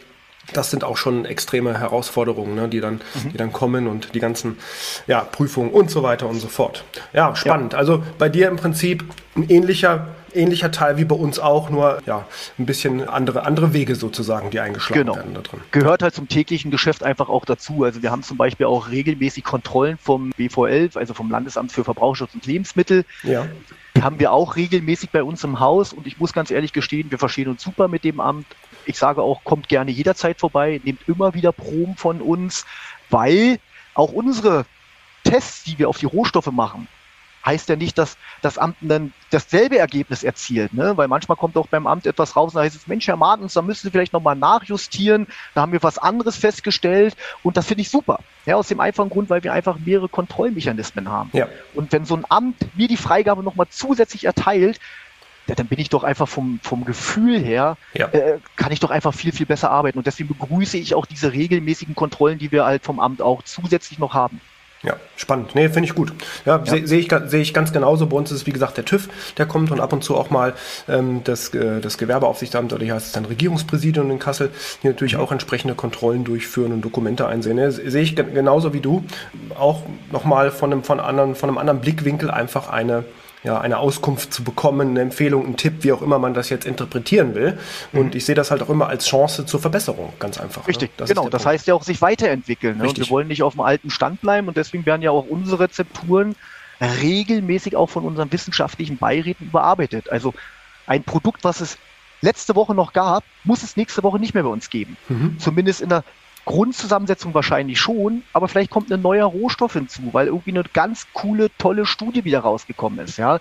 das 0.52 0.70
sind 0.70 0.82
auch 0.82 0.96
schon 0.96 1.24
extreme 1.24 1.78
Herausforderungen, 1.78 2.54
ne, 2.54 2.68
die, 2.68 2.80
dann, 2.80 2.94
mhm. 2.94 3.32
die 3.32 3.36
dann 3.36 3.52
kommen 3.52 3.86
und 3.86 4.14
die 4.14 4.20
ganzen 4.20 4.58
ja, 5.06 5.20
Prüfungen 5.20 5.70
und 5.70 5.90
so 5.90 6.02
weiter 6.02 6.26
und 6.26 6.40
so 6.40 6.48
fort. 6.48 6.84
Ja, 7.12 7.36
spannend. 7.36 7.74
Ja. 7.74 7.78
Also 7.78 8.02
bei 8.18 8.28
dir 8.28 8.48
im 8.48 8.56
Prinzip 8.56 9.04
ein 9.36 9.48
ähnlicher 9.48 10.08
ähnlicher 10.34 10.70
Teil 10.70 10.96
wie 10.96 11.04
bei 11.04 11.14
uns 11.14 11.38
auch, 11.38 11.70
nur 11.70 12.00
ja, 12.06 12.26
ein 12.58 12.66
bisschen 12.66 13.08
andere, 13.08 13.44
andere 13.44 13.72
Wege 13.72 13.94
sozusagen, 13.94 14.50
die 14.50 14.60
eingeschlagen 14.60 15.02
genau. 15.02 15.16
werden 15.16 15.34
da 15.34 15.40
drin. 15.40 15.60
Gehört 15.70 16.02
halt 16.02 16.14
zum 16.14 16.28
täglichen 16.28 16.70
Geschäft 16.70 17.02
einfach 17.02 17.28
auch 17.28 17.44
dazu. 17.44 17.84
Also 17.84 18.02
wir 18.02 18.10
haben 18.10 18.22
zum 18.22 18.36
Beispiel 18.36 18.66
auch 18.66 18.90
regelmäßig 18.90 19.44
Kontrollen 19.44 19.98
vom 19.98 20.30
BVL, 20.36 20.90
also 20.94 21.14
vom 21.14 21.30
Landesamt 21.30 21.72
für 21.72 21.84
Verbraucherschutz 21.84 22.34
und 22.34 22.46
Lebensmittel. 22.46 23.04
Ja. 23.22 23.46
Die 23.96 24.02
haben 24.02 24.20
wir 24.20 24.32
auch 24.32 24.56
regelmäßig 24.56 25.10
bei 25.10 25.22
uns 25.22 25.42
im 25.44 25.58
Haus 25.58 25.92
und 25.92 26.06
ich 26.06 26.18
muss 26.18 26.32
ganz 26.32 26.50
ehrlich 26.50 26.72
gestehen, 26.72 27.10
wir 27.10 27.18
verstehen 27.18 27.48
uns 27.48 27.62
super 27.62 27.88
mit 27.88 28.04
dem 28.04 28.20
Amt. 28.20 28.46
Ich 28.86 28.96
sage 28.96 29.22
auch, 29.22 29.42
kommt 29.44 29.68
gerne 29.68 29.90
jederzeit 29.90 30.38
vorbei, 30.38 30.80
nehmt 30.84 31.00
immer 31.08 31.34
wieder 31.34 31.52
Proben 31.52 31.96
von 31.96 32.20
uns, 32.20 32.64
weil 33.10 33.58
auch 33.94 34.12
unsere 34.12 34.66
Tests, 35.24 35.64
die 35.64 35.78
wir 35.78 35.88
auf 35.88 35.98
die 35.98 36.06
Rohstoffe 36.06 36.50
machen, 36.52 36.86
heißt 37.48 37.68
ja 37.68 37.76
nicht, 37.76 37.98
dass 37.98 38.16
das 38.42 38.58
Amt 38.58 38.76
dann 38.80 39.12
dasselbe 39.30 39.78
Ergebnis 39.78 40.22
erzielt, 40.22 40.72
ne? 40.72 40.96
weil 40.96 41.08
manchmal 41.08 41.36
kommt 41.36 41.56
auch 41.56 41.66
beim 41.66 41.86
Amt 41.86 42.06
etwas 42.06 42.36
raus 42.36 42.54
und 42.54 42.58
da 42.58 42.64
heißt 42.64 42.76
es, 42.76 42.86
Mensch, 42.86 43.08
Herr 43.08 43.16
Martens, 43.16 43.54
da 43.54 43.62
müssen 43.62 43.86
Sie 43.86 43.90
vielleicht 43.90 44.12
nochmal 44.12 44.36
nachjustieren, 44.36 45.26
da 45.54 45.62
haben 45.62 45.72
wir 45.72 45.82
was 45.82 45.98
anderes 45.98 46.36
festgestellt 46.36 47.16
und 47.42 47.56
das 47.56 47.66
finde 47.66 47.82
ich 47.82 47.90
super. 47.90 48.20
Ja, 48.46 48.56
aus 48.56 48.68
dem 48.68 48.80
einfachen 48.80 49.10
Grund, 49.10 49.28
weil 49.28 49.42
wir 49.42 49.52
einfach 49.52 49.78
mehrere 49.78 50.08
Kontrollmechanismen 50.08 51.08
haben. 51.10 51.30
Ja. 51.32 51.48
Und 51.74 51.92
wenn 51.92 52.04
so 52.04 52.16
ein 52.16 52.24
Amt 52.28 52.56
mir 52.76 52.88
die 52.88 52.96
Freigabe 52.96 53.42
nochmal 53.42 53.66
zusätzlich 53.68 54.24
erteilt, 54.24 54.80
ja, 55.48 55.54
dann 55.54 55.66
bin 55.66 55.78
ich 55.78 55.88
doch 55.88 56.04
einfach 56.04 56.28
vom, 56.28 56.60
vom 56.62 56.84
Gefühl 56.84 57.42
her, 57.42 57.78
ja. 57.94 58.08
äh, 58.08 58.38
kann 58.56 58.70
ich 58.70 58.80
doch 58.80 58.90
einfach 58.90 59.14
viel, 59.14 59.32
viel 59.32 59.46
besser 59.46 59.70
arbeiten. 59.70 59.96
Und 59.96 60.06
deswegen 60.06 60.28
begrüße 60.28 60.76
ich 60.76 60.94
auch 60.94 61.06
diese 61.06 61.32
regelmäßigen 61.32 61.94
Kontrollen, 61.94 62.38
die 62.38 62.52
wir 62.52 62.66
halt 62.66 62.84
vom 62.84 63.00
Amt 63.00 63.22
auch 63.22 63.42
zusätzlich 63.42 63.98
noch 63.98 64.12
haben. 64.12 64.40
Ja, 64.84 64.94
spannend. 65.16 65.56
Nee, 65.56 65.68
finde 65.68 65.88
ich 65.88 65.94
gut. 65.94 66.12
Ja, 66.44 66.58
ja. 66.58 66.64
sehe 66.64 66.86
seh 66.86 66.98
ich, 66.98 67.12
seh 67.26 67.40
ich 67.40 67.52
ganz 67.52 67.72
genauso. 67.72 68.06
Bei 68.06 68.16
uns 68.16 68.30
ist 68.30 68.42
es, 68.42 68.46
wie 68.46 68.52
gesagt, 68.52 68.76
der 68.76 68.84
TÜV, 68.84 69.08
der 69.36 69.46
kommt 69.46 69.72
und 69.72 69.80
ab 69.80 69.92
und 69.92 70.04
zu 70.04 70.16
auch 70.16 70.30
mal 70.30 70.54
ähm, 70.88 71.22
das, 71.24 71.52
äh, 71.52 71.80
das 71.80 71.98
Gewerbeaufsichtsamt 71.98 72.72
oder 72.72 72.84
hier 72.84 72.94
heißt 72.94 73.06
es 73.06 73.12
dann 73.12 73.24
Regierungspräsidium 73.24 74.08
in 74.10 74.20
Kassel, 74.20 74.50
die 74.82 74.86
natürlich 74.86 75.14
mhm. 75.14 75.20
auch 75.20 75.32
entsprechende 75.32 75.74
Kontrollen 75.74 76.22
durchführen 76.22 76.72
und 76.72 76.82
Dokumente 76.82 77.26
einsehen. 77.26 77.56
Ne? 77.56 77.72
Sehe 77.72 78.02
ich 78.02 78.14
genauso 78.14 78.72
wie 78.72 78.80
du. 78.80 79.04
Auch 79.58 79.82
nochmal 80.12 80.52
von 80.52 80.72
einem, 80.72 80.84
von, 80.84 81.00
anderen, 81.00 81.34
von 81.34 81.48
einem 81.48 81.58
anderen 81.58 81.80
Blickwinkel 81.80 82.30
einfach 82.30 82.68
eine 82.68 83.04
ja, 83.44 83.60
eine 83.60 83.78
Auskunft 83.78 84.32
zu 84.32 84.42
bekommen, 84.42 84.90
eine 84.90 85.00
Empfehlung, 85.00 85.44
einen 85.44 85.56
Tipp, 85.56 85.84
wie 85.84 85.92
auch 85.92 86.02
immer 86.02 86.18
man 86.18 86.34
das 86.34 86.48
jetzt 86.50 86.66
interpretieren 86.66 87.34
will. 87.34 87.58
Und 87.92 88.06
mhm. 88.06 88.16
ich 88.16 88.24
sehe 88.24 88.34
das 88.34 88.50
halt 88.50 88.62
auch 88.62 88.68
immer 88.68 88.88
als 88.88 89.06
Chance 89.06 89.46
zur 89.46 89.60
Verbesserung, 89.60 90.12
ganz 90.18 90.38
einfach. 90.38 90.62
Ne? 90.62 90.68
Richtig, 90.68 90.90
ne? 90.90 90.94
das 90.98 91.08
genau. 91.08 91.28
Das 91.28 91.42
Punkt. 91.42 91.54
heißt 91.54 91.66
ja 91.66 91.74
auch 91.74 91.82
sich 91.82 92.02
weiterentwickeln. 92.02 92.78
Ne? 92.78 92.88
Und 92.88 92.98
wir 92.98 93.08
wollen 93.10 93.28
nicht 93.28 93.42
auf 93.42 93.54
dem 93.54 93.60
alten 93.60 93.90
Stand 93.90 94.20
bleiben 94.20 94.48
und 94.48 94.56
deswegen 94.56 94.86
werden 94.86 95.02
ja 95.02 95.10
auch 95.10 95.26
unsere 95.28 95.60
Rezepturen 95.60 96.34
regelmäßig 96.80 97.76
auch 97.76 97.90
von 97.90 98.04
unseren 98.04 98.32
wissenschaftlichen 98.32 98.98
Beiräten 98.98 99.46
überarbeitet. 99.46 100.10
Also 100.10 100.34
ein 100.86 101.02
Produkt, 101.02 101.44
was 101.44 101.60
es 101.60 101.78
letzte 102.20 102.54
Woche 102.54 102.74
noch 102.74 102.92
gab, 102.92 103.24
muss 103.44 103.62
es 103.62 103.76
nächste 103.76 104.02
Woche 104.02 104.18
nicht 104.18 104.34
mehr 104.34 104.42
bei 104.42 104.48
uns 104.48 104.70
geben. 104.70 104.96
Mhm. 105.08 105.38
Zumindest 105.38 105.80
in 105.80 105.88
der 105.88 106.04
Grundzusammensetzung 106.48 107.34
wahrscheinlich 107.34 107.78
schon, 107.78 108.22
aber 108.32 108.48
vielleicht 108.48 108.70
kommt 108.70 108.90
ein 108.90 109.02
neuer 109.02 109.26
Rohstoff 109.26 109.74
hinzu, 109.74 110.02
weil 110.12 110.28
irgendwie 110.28 110.50
eine 110.50 110.64
ganz 110.72 111.06
coole, 111.12 111.50
tolle 111.58 111.84
Studie 111.84 112.24
wieder 112.24 112.40
rausgekommen 112.40 113.00
ist. 113.00 113.18
Ja, 113.18 113.38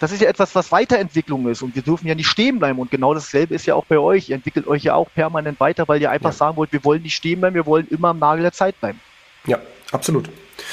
das 0.00 0.10
ist 0.10 0.20
ja 0.20 0.28
etwas, 0.28 0.52
was 0.56 0.72
Weiterentwicklung 0.72 1.48
ist 1.48 1.62
und 1.62 1.76
wir 1.76 1.82
dürfen 1.82 2.08
ja 2.08 2.16
nicht 2.16 2.26
stehen 2.26 2.58
bleiben 2.58 2.80
und 2.80 2.90
genau 2.90 3.14
dasselbe 3.14 3.54
ist 3.54 3.64
ja 3.64 3.76
auch 3.76 3.84
bei 3.84 3.96
euch. 3.98 4.28
Ihr 4.28 4.34
entwickelt 4.34 4.66
euch 4.66 4.82
ja 4.82 4.96
auch 4.96 5.08
permanent 5.14 5.60
weiter, 5.60 5.86
weil 5.86 6.02
ihr 6.02 6.10
einfach 6.10 6.30
ja. 6.30 6.36
sagen 6.36 6.56
wollt, 6.56 6.72
wir 6.72 6.82
wollen 6.82 7.02
nicht 7.02 7.14
stehen 7.14 7.38
bleiben, 7.38 7.54
wir 7.54 7.64
wollen 7.64 7.86
immer 7.90 8.08
am 8.08 8.18
Nagel 8.18 8.42
der 8.42 8.52
Zeit 8.52 8.78
bleiben. 8.80 9.00
Ja, 9.46 9.60
absolut. 9.92 10.28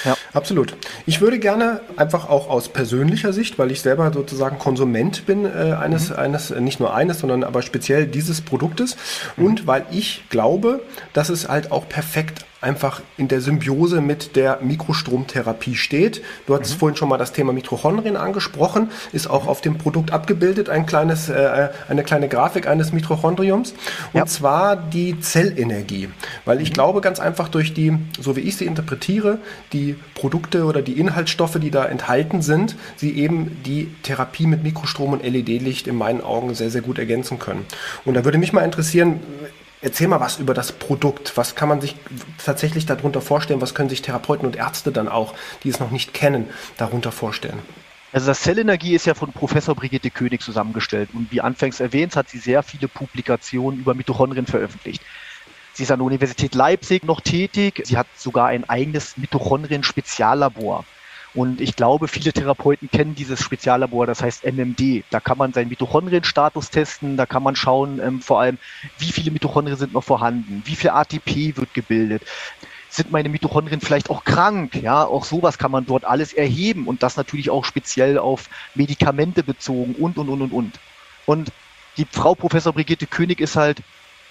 Ja. 0.05 0.15
Absolut. 0.33 0.75
Ich 1.05 1.21
würde 1.21 1.39
gerne 1.39 1.81
einfach 1.95 2.29
auch 2.29 2.49
aus 2.49 2.69
persönlicher 2.69 3.33
Sicht, 3.33 3.59
weil 3.59 3.71
ich 3.71 3.81
selber 3.81 4.11
sozusagen 4.13 4.59
Konsument 4.59 5.25
bin 5.25 5.45
äh, 5.45 5.73
eines, 5.73 6.09
mhm. 6.09 6.15
eines, 6.15 6.49
nicht 6.49 6.79
nur 6.79 6.93
eines, 6.93 7.19
sondern 7.19 7.43
aber 7.43 7.61
speziell 7.61 8.07
dieses 8.07 8.41
Produktes 8.41 8.97
mhm. 9.37 9.45
und 9.45 9.67
weil 9.67 9.85
ich 9.91 10.23
glaube, 10.29 10.81
dass 11.13 11.29
es 11.29 11.47
halt 11.47 11.71
auch 11.71 11.87
perfekt 11.87 12.45
einfach 12.63 13.01
in 13.17 13.27
der 13.27 13.41
Symbiose 13.41 13.99
mit 13.99 14.35
der 14.35 14.59
Mikrostromtherapie 14.61 15.75
steht. 15.75 16.23
Du 16.47 16.55
hattest 16.55 16.75
mhm. 16.75 16.79
vorhin 16.79 16.95
schon 16.95 17.09
mal 17.09 17.17
das 17.17 17.33
Thema 17.33 17.51
Mitochondrien 17.51 18.15
angesprochen, 18.15 18.89
ist 19.11 19.29
auch 19.29 19.47
auf 19.47 19.61
dem 19.61 19.77
Produkt 19.77 20.11
abgebildet, 20.11 20.69
ein 20.69 20.85
kleines, 20.85 21.29
äh, 21.29 21.69
eine 21.89 22.03
kleine 22.03 22.29
Grafik 22.29 22.67
eines 22.67 22.93
Mitochondriums. 22.93 23.73
Und 24.13 24.19
ja. 24.19 24.25
zwar 24.25 24.77
die 24.77 25.19
Zellenergie. 25.19 26.09
Weil 26.45 26.61
ich 26.61 26.69
mhm. 26.69 26.73
glaube 26.73 27.01
ganz 27.01 27.19
einfach 27.19 27.49
durch 27.49 27.73
die, 27.73 27.97
so 28.19 28.35
wie 28.37 28.41
ich 28.41 28.55
sie 28.55 28.65
interpretiere, 28.65 29.39
die 29.73 29.95
Produkte 30.15 30.65
oder 30.65 30.81
die 30.81 30.99
Inhaltsstoffe, 30.99 31.57
die 31.59 31.71
da 31.71 31.85
enthalten 31.85 32.41
sind, 32.41 32.75
sie 32.95 33.17
eben 33.17 33.61
die 33.65 33.93
Therapie 34.03 34.45
mit 34.45 34.63
Mikrostrom 34.63 35.13
und 35.13 35.23
LED-Licht 35.23 35.87
in 35.87 35.95
meinen 35.95 36.21
Augen 36.21 36.53
sehr, 36.53 36.69
sehr 36.69 36.81
gut 36.81 36.99
ergänzen 36.99 37.39
können. 37.39 37.65
Und 38.05 38.13
da 38.13 38.23
würde 38.23 38.37
mich 38.37 38.53
mal 38.53 38.61
interessieren, 38.61 39.19
Erzähl 39.83 40.07
mal 40.07 40.21
was 40.21 40.39
über 40.39 40.53
das 40.53 40.71
Produkt. 40.71 41.35
Was 41.35 41.55
kann 41.55 41.67
man 41.67 41.81
sich 41.81 41.97
tatsächlich 42.37 42.85
darunter 42.85 43.19
vorstellen? 43.19 43.59
Was 43.59 43.75
können 43.75 43.89
sich 43.89 44.01
Therapeuten 44.01 44.45
und 44.47 44.55
Ärzte 44.55 44.93
dann 44.93 45.09
auch, 45.09 45.33
die 45.63 45.67
es 45.67 45.81
noch 45.81 45.91
nicht 45.91 46.13
kennen, 46.13 46.47
darunter 46.77 47.11
vorstellen? 47.11 47.59
Also 48.13 48.27
das 48.27 48.41
Zellenergie 48.43 48.95
ist 48.95 49.07
ja 49.07 49.13
von 49.13 49.33
Professor 49.33 49.75
Brigitte 49.75 50.09
König 50.09 50.41
zusammengestellt 50.41 51.09
und 51.13 51.31
wie 51.33 51.41
anfangs 51.41 51.81
erwähnt, 51.81 52.15
hat 52.15 52.29
sie 52.29 52.37
sehr 52.37 52.63
viele 52.63 52.87
Publikationen 52.87 53.79
über 53.79 53.93
Mitochondrien 53.93 54.45
veröffentlicht. 54.45 55.01
Sie 55.73 55.83
ist 55.83 55.91
an 55.91 55.99
der 55.99 56.05
Universität 56.05 56.53
Leipzig 56.53 57.03
noch 57.03 57.19
tätig. 57.19 57.81
Sie 57.85 57.97
hat 57.97 58.07
sogar 58.15 58.47
ein 58.47 58.69
eigenes 58.69 59.17
Mitochondrien-Speziallabor. 59.17 60.85
Und 61.33 61.61
ich 61.61 61.75
glaube, 61.75 62.07
viele 62.07 62.31
Therapeuten 62.31 62.91
kennen 62.91 63.15
dieses 63.15 63.41
Speziallabor, 63.41 64.05
das 64.05 64.21
heißt 64.21 64.45
MMD. 64.45 65.03
Da 65.09 65.19
kann 65.19 65.39
man 65.39 65.51
seinen 65.51 65.69
Mitochondrienstatus 65.69 66.69
testen, 66.69 67.17
da 67.17 67.25
kann 67.25 67.41
man 67.41 67.55
schauen, 67.55 67.99
ähm, 67.99 68.21
vor 68.21 68.39
allem, 68.39 68.59
wie 68.99 69.11
viele 69.11 69.31
Mitochondrien 69.31 69.77
sind 69.77 69.93
noch 69.93 70.03
vorhanden, 70.03 70.61
wie 70.65 70.75
viel 70.75 70.91
ATP 70.91 71.57
wird 71.57 71.73
gebildet. 71.73 72.21
Sind 72.89 73.11
meine 73.11 73.29
Mitochondrien 73.29 73.81
vielleicht 73.81 74.11
auch 74.11 74.23
krank? 74.23 74.75
Ja, 74.75 75.03
auch 75.05 75.25
sowas 75.25 75.57
kann 75.57 75.71
man 75.71 75.87
dort 75.87 76.05
alles 76.05 76.33
erheben 76.33 76.85
und 76.85 77.01
das 77.01 77.17
natürlich 77.17 77.49
auch 77.49 77.65
speziell 77.65 78.19
auf 78.19 78.47
Medikamente 78.75 79.41
bezogen 79.41 79.95
und, 79.95 80.19
und, 80.19 80.29
und, 80.29 80.43
und, 80.43 80.51
und. 80.53 80.79
Und 81.25 81.51
die 81.97 82.05
Frau 82.05 82.35
Professor 82.35 82.73
Brigitte 82.73 83.07
König 83.07 83.41
ist 83.41 83.55
halt 83.55 83.81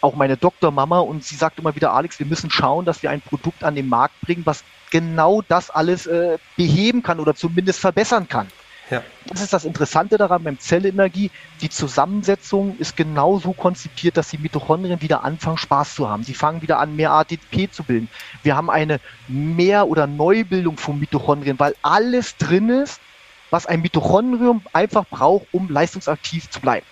auch 0.02 0.14
meine 0.14 0.36
Doktormama 0.36 1.00
und 1.00 1.24
sie 1.24 1.36
sagt 1.36 1.58
immer 1.58 1.74
wieder, 1.74 1.92
Alex, 1.92 2.18
wir 2.18 2.26
müssen 2.26 2.50
schauen, 2.50 2.84
dass 2.84 3.02
wir 3.02 3.10
ein 3.10 3.20
Produkt 3.20 3.64
an 3.64 3.74
den 3.74 3.88
Markt 3.88 4.20
bringen, 4.20 4.42
was 4.44 4.64
genau 4.90 5.42
das 5.42 5.70
alles 5.70 6.06
äh, 6.06 6.38
beheben 6.56 7.02
kann 7.02 7.20
oder 7.20 7.34
zumindest 7.34 7.80
verbessern 7.80 8.28
kann. 8.28 8.48
Ja. 8.90 9.02
Das 9.26 9.40
ist 9.40 9.52
das 9.52 9.64
Interessante 9.64 10.18
daran 10.18 10.42
beim 10.44 10.58
Zellenergie. 10.58 11.30
Die 11.62 11.70
Zusammensetzung 11.70 12.76
ist 12.78 12.94
genauso 12.94 13.52
konzipiert, 13.52 14.18
dass 14.18 14.28
die 14.28 14.38
Mitochondrien 14.38 15.00
wieder 15.00 15.24
anfangen, 15.24 15.56
Spaß 15.56 15.94
zu 15.94 16.10
haben. 16.10 16.24
Sie 16.24 16.34
fangen 16.34 16.60
wieder 16.60 16.78
an, 16.78 16.94
mehr 16.94 17.12
ATP 17.12 17.72
zu 17.72 17.84
bilden. 17.84 18.08
Wir 18.42 18.54
haben 18.54 18.68
eine 18.68 19.00
Mehr- 19.28 19.88
oder 19.88 20.06
Neubildung 20.06 20.76
von 20.76 20.98
Mitochondrien, 20.98 21.58
weil 21.58 21.74
alles 21.80 22.36
drin 22.36 22.68
ist, 22.68 23.00
was 23.48 23.64
ein 23.66 23.80
Mitochondrium 23.80 24.62
einfach 24.74 25.06
braucht, 25.08 25.46
um 25.52 25.70
leistungsaktiv 25.70 26.50
zu 26.50 26.60
bleiben. 26.60 26.84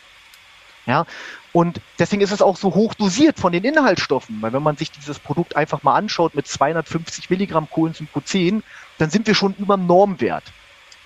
Ja, 0.90 1.06
und 1.52 1.80
deswegen 2.00 2.20
ist 2.20 2.32
es 2.32 2.42
auch 2.42 2.56
so 2.56 2.74
hoch 2.74 2.94
dosiert 2.94 3.38
von 3.38 3.52
den 3.52 3.62
Inhaltsstoffen, 3.62 4.42
weil 4.42 4.52
wenn 4.52 4.62
man 4.64 4.76
sich 4.76 4.90
dieses 4.90 5.20
Produkt 5.20 5.54
einfach 5.54 5.84
mal 5.84 5.94
anschaut 5.94 6.34
mit 6.34 6.48
250 6.48 7.30
Milligramm 7.30 7.68
Coenzym-Q10, 7.70 8.62
dann 8.98 9.08
sind 9.08 9.28
wir 9.28 9.36
schon 9.36 9.54
über 9.54 9.76
dem 9.76 9.86
Normwert. 9.86 10.42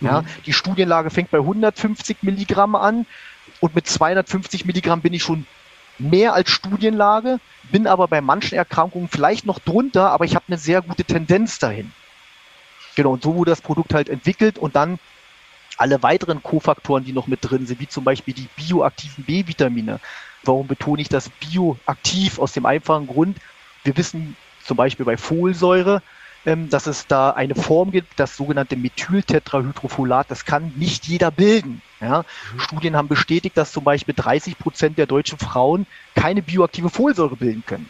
Ja, 0.00 0.22
mhm. 0.22 0.26
die 0.46 0.54
Studienlage 0.54 1.10
fängt 1.10 1.30
bei 1.30 1.36
150 1.36 2.22
Milligramm 2.22 2.76
an 2.76 3.04
und 3.60 3.74
mit 3.74 3.86
250 3.86 4.64
Milligramm 4.64 5.02
bin 5.02 5.12
ich 5.12 5.22
schon 5.22 5.46
mehr 5.98 6.32
als 6.32 6.50
Studienlage, 6.50 7.38
bin 7.70 7.86
aber 7.86 8.08
bei 8.08 8.22
manchen 8.22 8.56
Erkrankungen 8.56 9.10
vielleicht 9.10 9.44
noch 9.44 9.58
drunter, 9.58 10.12
aber 10.12 10.24
ich 10.24 10.34
habe 10.34 10.46
eine 10.48 10.56
sehr 10.56 10.80
gute 10.80 11.04
Tendenz 11.04 11.58
dahin. 11.58 11.92
Genau, 12.96 13.12
und 13.12 13.22
so 13.22 13.34
wurde 13.34 13.50
das 13.50 13.60
Produkt 13.60 13.92
halt 13.92 14.08
entwickelt 14.08 14.56
und 14.56 14.76
dann 14.76 14.98
alle 15.76 16.02
weiteren 16.02 16.42
Kofaktoren, 16.42 17.04
die 17.04 17.12
noch 17.12 17.26
mit 17.26 17.40
drin 17.42 17.66
sind, 17.66 17.80
wie 17.80 17.88
zum 17.88 18.04
Beispiel 18.04 18.34
die 18.34 18.48
bioaktiven 18.56 19.24
B-Vitamine. 19.24 20.00
Warum 20.44 20.66
betone 20.66 21.02
ich 21.02 21.08
das 21.08 21.28
bioaktiv? 21.28 22.38
Aus 22.38 22.52
dem 22.52 22.66
einfachen 22.66 23.06
Grund, 23.06 23.38
wir 23.82 23.96
wissen 23.96 24.36
zum 24.64 24.76
Beispiel 24.76 25.04
bei 25.04 25.16
Folsäure, 25.16 26.02
ähm, 26.46 26.68
dass 26.68 26.86
es 26.86 27.06
da 27.06 27.30
eine 27.30 27.54
Form 27.54 27.90
gibt, 27.90 28.20
das 28.20 28.36
sogenannte 28.36 28.76
Methyltetrahydrofolat. 28.76 30.30
Das 30.30 30.44
kann 30.44 30.72
nicht 30.76 31.06
jeder 31.06 31.30
bilden. 31.30 31.82
Ja? 32.00 32.24
Mhm. 32.52 32.60
Studien 32.60 32.96
haben 32.96 33.08
bestätigt, 33.08 33.56
dass 33.56 33.72
zum 33.72 33.84
Beispiel 33.84 34.14
30 34.14 34.58
Prozent 34.58 34.98
der 34.98 35.06
deutschen 35.06 35.38
Frauen 35.38 35.86
keine 36.14 36.42
bioaktive 36.42 36.90
Folsäure 36.90 37.36
bilden 37.36 37.64
können. 37.66 37.88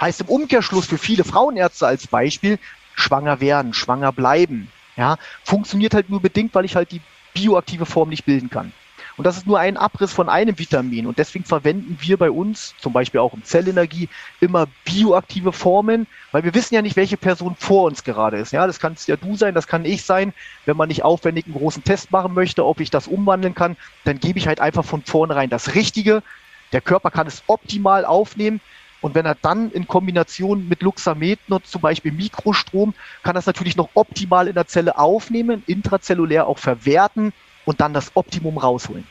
Heißt 0.00 0.20
im 0.20 0.28
Umkehrschluss 0.28 0.86
für 0.86 0.98
viele 0.98 1.24
Frauenärzte 1.24 1.86
als 1.86 2.06
Beispiel, 2.06 2.58
schwanger 2.94 3.40
werden, 3.40 3.74
schwanger 3.74 4.12
bleiben. 4.12 4.70
Ja, 4.96 5.16
funktioniert 5.44 5.94
halt 5.94 6.10
nur 6.10 6.20
bedingt, 6.20 6.54
weil 6.54 6.64
ich 6.64 6.74
halt 6.74 6.90
die 6.90 7.00
bioaktive 7.38 7.86
Form 7.86 8.08
nicht 8.08 8.24
bilden 8.24 8.50
kann. 8.50 8.72
Und 9.16 9.24
das 9.24 9.36
ist 9.36 9.48
nur 9.48 9.58
ein 9.58 9.76
Abriss 9.76 10.12
von 10.12 10.28
einem 10.28 10.60
Vitamin. 10.60 11.06
Und 11.06 11.18
deswegen 11.18 11.44
verwenden 11.44 11.98
wir 12.00 12.16
bei 12.16 12.30
uns, 12.30 12.74
zum 12.78 12.92
Beispiel 12.92 13.18
auch 13.18 13.34
in 13.34 13.42
Zellenergie, 13.42 14.08
immer 14.40 14.68
bioaktive 14.84 15.52
Formen, 15.52 16.06
weil 16.30 16.44
wir 16.44 16.54
wissen 16.54 16.74
ja 16.76 16.82
nicht, 16.82 16.94
welche 16.94 17.16
Person 17.16 17.56
vor 17.58 17.86
uns 17.86 18.04
gerade 18.04 18.36
ist. 18.36 18.52
Ja, 18.52 18.68
das 18.68 18.78
kann 18.78 18.94
ja 19.06 19.16
du 19.16 19.36
sein, 19.36 19.54
das 19.54 19.66
kann 19.66 19.84
ich 19.84 20.04
sein. 20.04 20.32
Wenn 20.66 20.76
man 20.76 20.86
nicht 20.86 21.02
aufwendig 21.02 21.46
einen 21.46 21.56
großen 21.56 21.82
Test 21.82 22.12
machen 22.12 22.32
möchte, 22.32 22.64
ob 22.64 22.78
ich 22.78 22.90
das 22.90 23.08
umwandeln 23.08 23.56
kann, 23.56 23.76
dann 24.04 24.20
gebe 24.20 24.38
ich 24.38 24.46
halt 24.46 24.60
einfach 24.60 24.84
von 24.84 25.02
vornherein 25.02 25.50
das 25.50 25.74
Richtige. 25.74 26.22
Der 26.70 26.80
Körper 26.80 27.10
kann 27.10 27.26
es 27.26 27.42
optimal 27.48 28.04
aufnehmen. 28.04 28.60
Und 29.00 29.14
wenn 29.14 29.26
er 29.26 29.36
dann 29.36 29.70
in 29.70 29.86
Kombination 29.86 30.68
mit 30.68 30.82
Luxamet 30.82 31.38
nutzt, 31.48 31.70
zum 31.70 31.80
Beispiel 31.80 32.12
Mikrostrom, 32.12 32.94
kann 33.22 33.34
das 33.34 33.46
natürlich 33.46 33.76
noch 33.76 33.90
optimal 33.94 34.48
in 34.48 34.54
der 34.54 34.66
Zelle 34.66 34.98
aufnehmen, 34.98 35.62
intrazellulär 35.66 36.46
auch 36.46 36.58
verwerten 36.58 37.32
und 37.64 37.80
dann 37.80 37.94
das 37.94 38.12
Optimum 38.14 38.58
rausholen. 38.58 39.06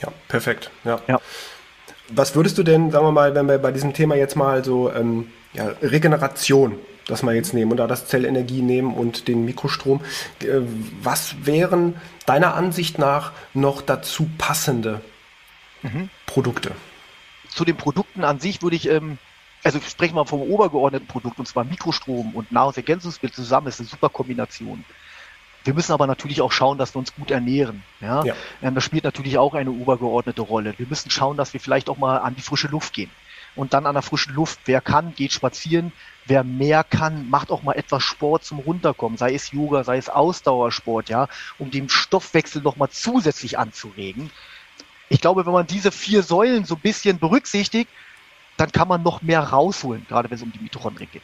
Ja, 0.00 0.08
perfekt. 0.28 0.70
Ja. 0.84 1.00
ja. 1.08 1.20
Was 2.08 2.36
würdest 2.36 2.58
du 2.58 2.62
denn, 2.62 2.90
sagen 2.90 3.06
wir 3.06 3.12
mal, 3.12 3.34
wenn 3.34 3.48
wir 3.48 3.58
bei 3.58 3.72
diesem 3.72 3.94
Thema 3.94 4.14
jetzt 4.14 4.36
mal 4.36 4.62
so 4.62 4.92
ähm, 4.92 5.32
ja, 5.52 5.68
Regeneration, 5.82 6.78
das 7.06 7.22
mal 7.22 7.34
jetzt 7.34 7.54
nehmen 7.54 7.70
und 7.70 7.78
da 7.78 7.86
das 7.86 8.06
Zellenergie 8.06 8.62
nehmen 8.62 8.94
und 8.94 9.26
den 9.26 9.44
Mikrostrom, 9.44 10.00
äh, 10.40 10.60
was 11.02 11.34
wären 11.44 11.96
deiner 12.26 12.54
Ansicht 12.54 12.98
nach 12.98 13.32
noch 13.52 13.82
dazu 13.82 14.28
passende 14.38 15.00
mhm. 15.82 16.10
Produkte? 16.26 16.72
Zu 17.54 17.64
den 17.64 17.76
Produkten 17.76 18.24
an 18.24 18.40
sich 18.40 18.62
würde 18.62 18.76
ich, 18.76 18.88
ähm, 18.88 19.18
also 19.62 19.80
sprechen 19.80 20.16
wir 20.16 20.26
vom 20.26 20.42
obergeordneten 20.42 21.06
Produkt, 21.06 21.38
und 21.38 21.46
zwar 21.46 21.64
Mikrostrom 21.64 22.34
und 22.34 22.52
Nahrungsergänzungsmittel 22.52 23.36
zusammen, 23.36 23.68
ist 23.68 23.80
eine 23.80 23.88
super 23.88 24.08
Kombination. 24.08 24.84
Wir 25.62 25.72
müssen 25.72 25.92
aber 25.92 26.06
natürlich 26.06 26.42
auch 26.42 26.52
schauen, 26.52 26.76
dass 26.76 26.94
wir 26.94 26.98
uns 26.98 27.14
gut 27.14 27.30
ernähren. 27.30 27.82
Ja? 28.00 28.22
ja. 28.24 28.34
Ähm, 28.60 28.74
das 28.74 28.84
spielt 28.84 29.04
natürlich 29.04 29.38
auch 29.38 29.54
eine 29.54 29.70
obergeordnete 29.70 30.42
Rolle. 30.42 30.74
Wir 30.76 30.86
müssen 30.86 31.10
schauen, 31.10 31.36
dass 31.36 31.54
wir 31.54 31.60
vielleicht 31.60 31.88
auch 31.88 31.96
mal 31.96 32.18
an 32.18 32.34
die 32.34 32.42
frische 32.42 32.68
Luft 32.68 32.92
gehen. 32.92 33.10
Und 33.56 33.72
dann 33.72 33.86
an 33.86 33.94
der 33.94 34.02
frischen 34.02 34.34
Luft, 34.34 34.58
wer 34.64 34.80
kann, 34.80 35.14
geht 35.14 35.32
spazieren. 35.32 35.92
Wer 36.26 36.42
mehr 36.42 36.82
kann, 36.82 37.30
macht 37.30 37.52
auch 37.52 37.62
mal 37.62 37.74
etwas 37.74 38.02
Sport 38.02 38.44
zum 38.44 38.58
Runterkommen, 38.58 39.16
sei 39.16 39.32
es 39.32 39.52
Yoga, 39.52 39.84
sei 39.84 39.96
es 39.96 40.08
Ausdauersport, 40.08 41.08
ja, 41.08 41.28
um 41.58 41.70
den 41.70 41.88
Stoffwechsel 41.88 42.62
noch 42.62 42.76
mal 42.76 42.90
zusätzlich 42.90 43.58
anzuregen 43.58 44.30
ich 45.14 45.20
glaube, 45.20 45.46
wenn 45.46 45.52
man 45.52 45.64
diese 45.64 45.92
vier 45.92 46.24
Säulen 46.24 46.64
so 46.64 46.74
ein 46.74 46.80
bisschen 46.80 47.20
berücksichtigt, 47.20 47.88
dann 48.56 48.72
kann 48.72 48.88
man 48.88 49.04
noch 49.04 49.22
mehr 49.22 49.40
rausholen, 49.40 50.04
gerade 50.08 50.28
wenn 50.28 50.36
es 50.36 50.42
um 50.42 50.50
die 50.50 50.58
Mitochondrien 50.58 51.08
geht. 51.12 51.22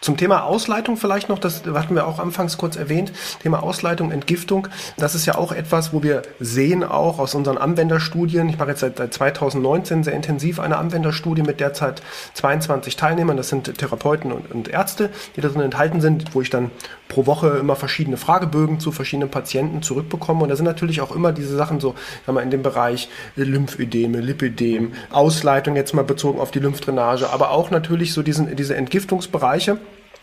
Zum 0.00 0.16
Thema 0.16 0.44
Ausleitung 0.44 0.96
vielleicht 0.96 1.28
noch, 1.28 1.38
das 1.38 1.62
hatten 1.64 1.94
wir 1.94 2.06
auch 2.06 2.18
anfangs 2.18 2.56
kurz 2.56 2.76
erwähnt, 2.76 3.12
Thema 3.42 3.62
Ausleitung, 3.62 4.10
Entgiftung, 4.10 4.68
das 4.96 5.16
ist 5.16 5.26
ja 5.26 5.36
auch 5.36 5.50
etwas, 5.50 5.92
wo 5.92 6.02
wir 6.02 6.22
sehen 6.40 6.82
auch 6.82 7.20
aus 7.20 7.34
unseren 7.34 7.58
Anwenderstudien, 7.58 8.48
ich 8.48 8.58
mache 8.58 8.70
jetzt 8.70 8.80
seit 8.80 8.96
2019 9.12 10.04
sehr 10.04 10.14
intensiv 10.14 10.58
eine 10.58 10.76
Anwenderstudie 10.76 11.42
mit 11.42 11.58
derzeit 11.58 12.02
22 12.34 12.96
Teilnehmern, 12.96 13.36
das 13.36 13.48
sind 13.48 13.76
Therapeuten 13.78 14.30
und, 14.32 14.50
und 14.52 14.68
Ärzte, 14.68 15.10
die 15.36 15.40
da 15.40 15.48
drin 15.48 15.62
enthalten 15.62 16.00
sind, 16.00 16.32
wo 16.32 16.42
ich 16.42 16.50
dann 16.50 16.70
pro 17.08 17.26
Woche 17.26 17.48
immer 17.58 17.76
verschiedene 17.76 18.16
Fragebögen 18.16 18.80
zu 18.80 18.92
verschiedenen 18.92 19.30
Patienten 19.30 19.82
zurückbekomme 19.82 20.42
und 20.42 20.48
da 20.48 20.56
sind 20.56 20.66
natürlich 20.66 21.00
auch 21.00 21.14
immer 21.14 21.32
diese 21.32 21.56
Sachen 21.56 21.80
so, 21.80 21.94
sagen 22.26 22.36
wir 22.38 22.42
in 22.42 22.50
dem 22.50 22.62
Bereich 22.62 23.08
Lymphödeme, 23.36 24.20
Lipidem, 24.20 24.92
Ausleitung 25.10 25.76
jetzt 25.76 25.94
mal 25.94 26.04
bezogen 26.04 26.40
auf 26.40 26.50
die 26.50 26.60
Lymphdrainage, 26.60 27.30
aber 27.30 27.50
auch 27.50 27.70
natürlich 27.70 28.12
so 28.12 28.22
diesen, 28.22 28.54
diese 28.56 28.76
Entgiftungsbereiche, 28.76 29.78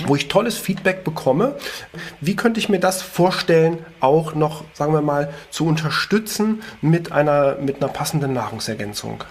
wo 0.06 0.16
ich 0.16 0.28
tolles 0.28 0.58
Feedback 0.58 1.04
bekomme. 1.04 1.56
Wie 2.22 2.36
könnte 2.36 2.60
ich 2.60 2.70
mir 2.70 2.80
das 2.80 3.02
vorstellen, 3.02 3.80
auch 4.00 4.36
noch, 4.36 4.64
sagen 4.74 4.94
wir 4.94 5.02
mal, 5.02 5.34
zu 5.50 5.66
unterstützen 5.66 6.62
mit 6.82 7.12
einer, 7.12 7.56
mit 7.56 7.78
einer 7.78 7.92
passenden 7.92 8.34
Nahrungsergänzung? 8.34 9.24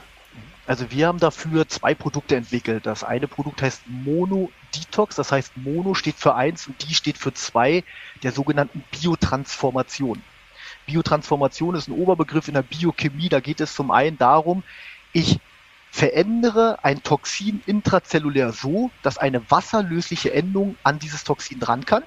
Also 0.66 0.90
wir 0.90 1.08
haben 1.08 1.18
dafür 1.18 1.68
zwei 1.68 1.94
Produkte 1.94 2.36
entwickelt. 2.36 2.86
Das 2.86 3.04
eine 3.04 3.28
Produkt 3.28 3.60
heißt 3.60 3.82
Mono 3.86 4.50
Detox, 4.80 5.16
das 5.16 5.32
heißt 5.32 5.56
Mono 5.56 5.94
steht 5.94 6.16
für 6.16 6.34
eins 6.34 6.66
und 6.66 6.88
die 6.88 6.94
steht 6.94 7.18
für 7.18 7.32
zwei 7.32 7.84
der 8.22 8.32
sogenannten 8.32 8.84
Biotransformation. 8.90 10.22
Biotransformation 10.86 11.74
ist 11.74 11.88
ein 11.88 11.92
Oberbegriff 11.94 12.48
in 12.48 12.54
der 12.54 12.62
Biochemie. 12.62 13.28
Da 13.28 13.40
geht 13.40 13.60
es 13.60 13.74
zum 13.74 13.90
einen 13.90 14.18
darum, 14.18 14.62
ich 15.12 15.38
verändere 15.90 16.78
ein 16.82 17.02
Toxin 17.02 17.62
intrazellulär 17.66 18.52
so, 18.52 18.90
dass 19.02 19.16
eine 19.16 19.48
wasserlösliche 19.50 20.32
Endung 20.32 20.76
an 20.82 20.98
dieses 20.98 21.24
Toxin 21.24 21.60
dran 21.60 21.84
kann. 21.86 22.02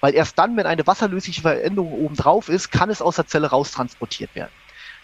Weil 0.00 0.14
erst 0.14 0.38
dann, 0.38 0.56
wenn 0.56 0.66
eine 0.66 0.86
wasserlösliche 0.86 1.42
Veränderung 1.42 1.92
oben 1.92 2.16
drauf 2.16 2.48
ist, 2.48 2.70
kann 2.70 2.90
es 2.90 3.02
aus 3.02 3.16
der 3.16 3.26
Zelle 3.26 3.48
raustransportiert 3.48 4.34
werden. 4.34 4.50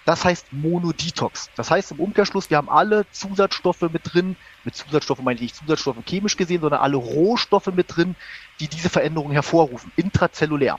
Das 0.07 0.25
heißt 0.25 0.53
Monodetox. 0.53 1.51
Das 1.57 1.71
heißt 1.71 1.91
im 1.91 2.01
Umkehrschluss, 2.01 2.49
wir 2.49 2.57
haben 2.57 2.71
alle 2.71 3.11
Zusatzstoffe 3.11 3.83
mit 3.83 4.03
drin. 4.05 4.37
Mit 4.63 4.77
Zusatzstoffen 4.77 5.25
meine 5.25 5.35
ich 5.35 5.43
nicht 5.43 5.57
Zusatzstoffe 5.57 5.97
chemisch 6.07 6.37
gesehen, 6.37 6.61
sondern 6.61 6.81
alle 6.81 6.97
Rohstoffe 6.97 7.67
mit 7.67 7.97
drin, 7.97 8.15
die 8.61 8.69
diese 8.69 8.89
Veränderung 8.89 9.33
hervorrufen, 9.33 9.91
intrazellulär. 9.97 10.79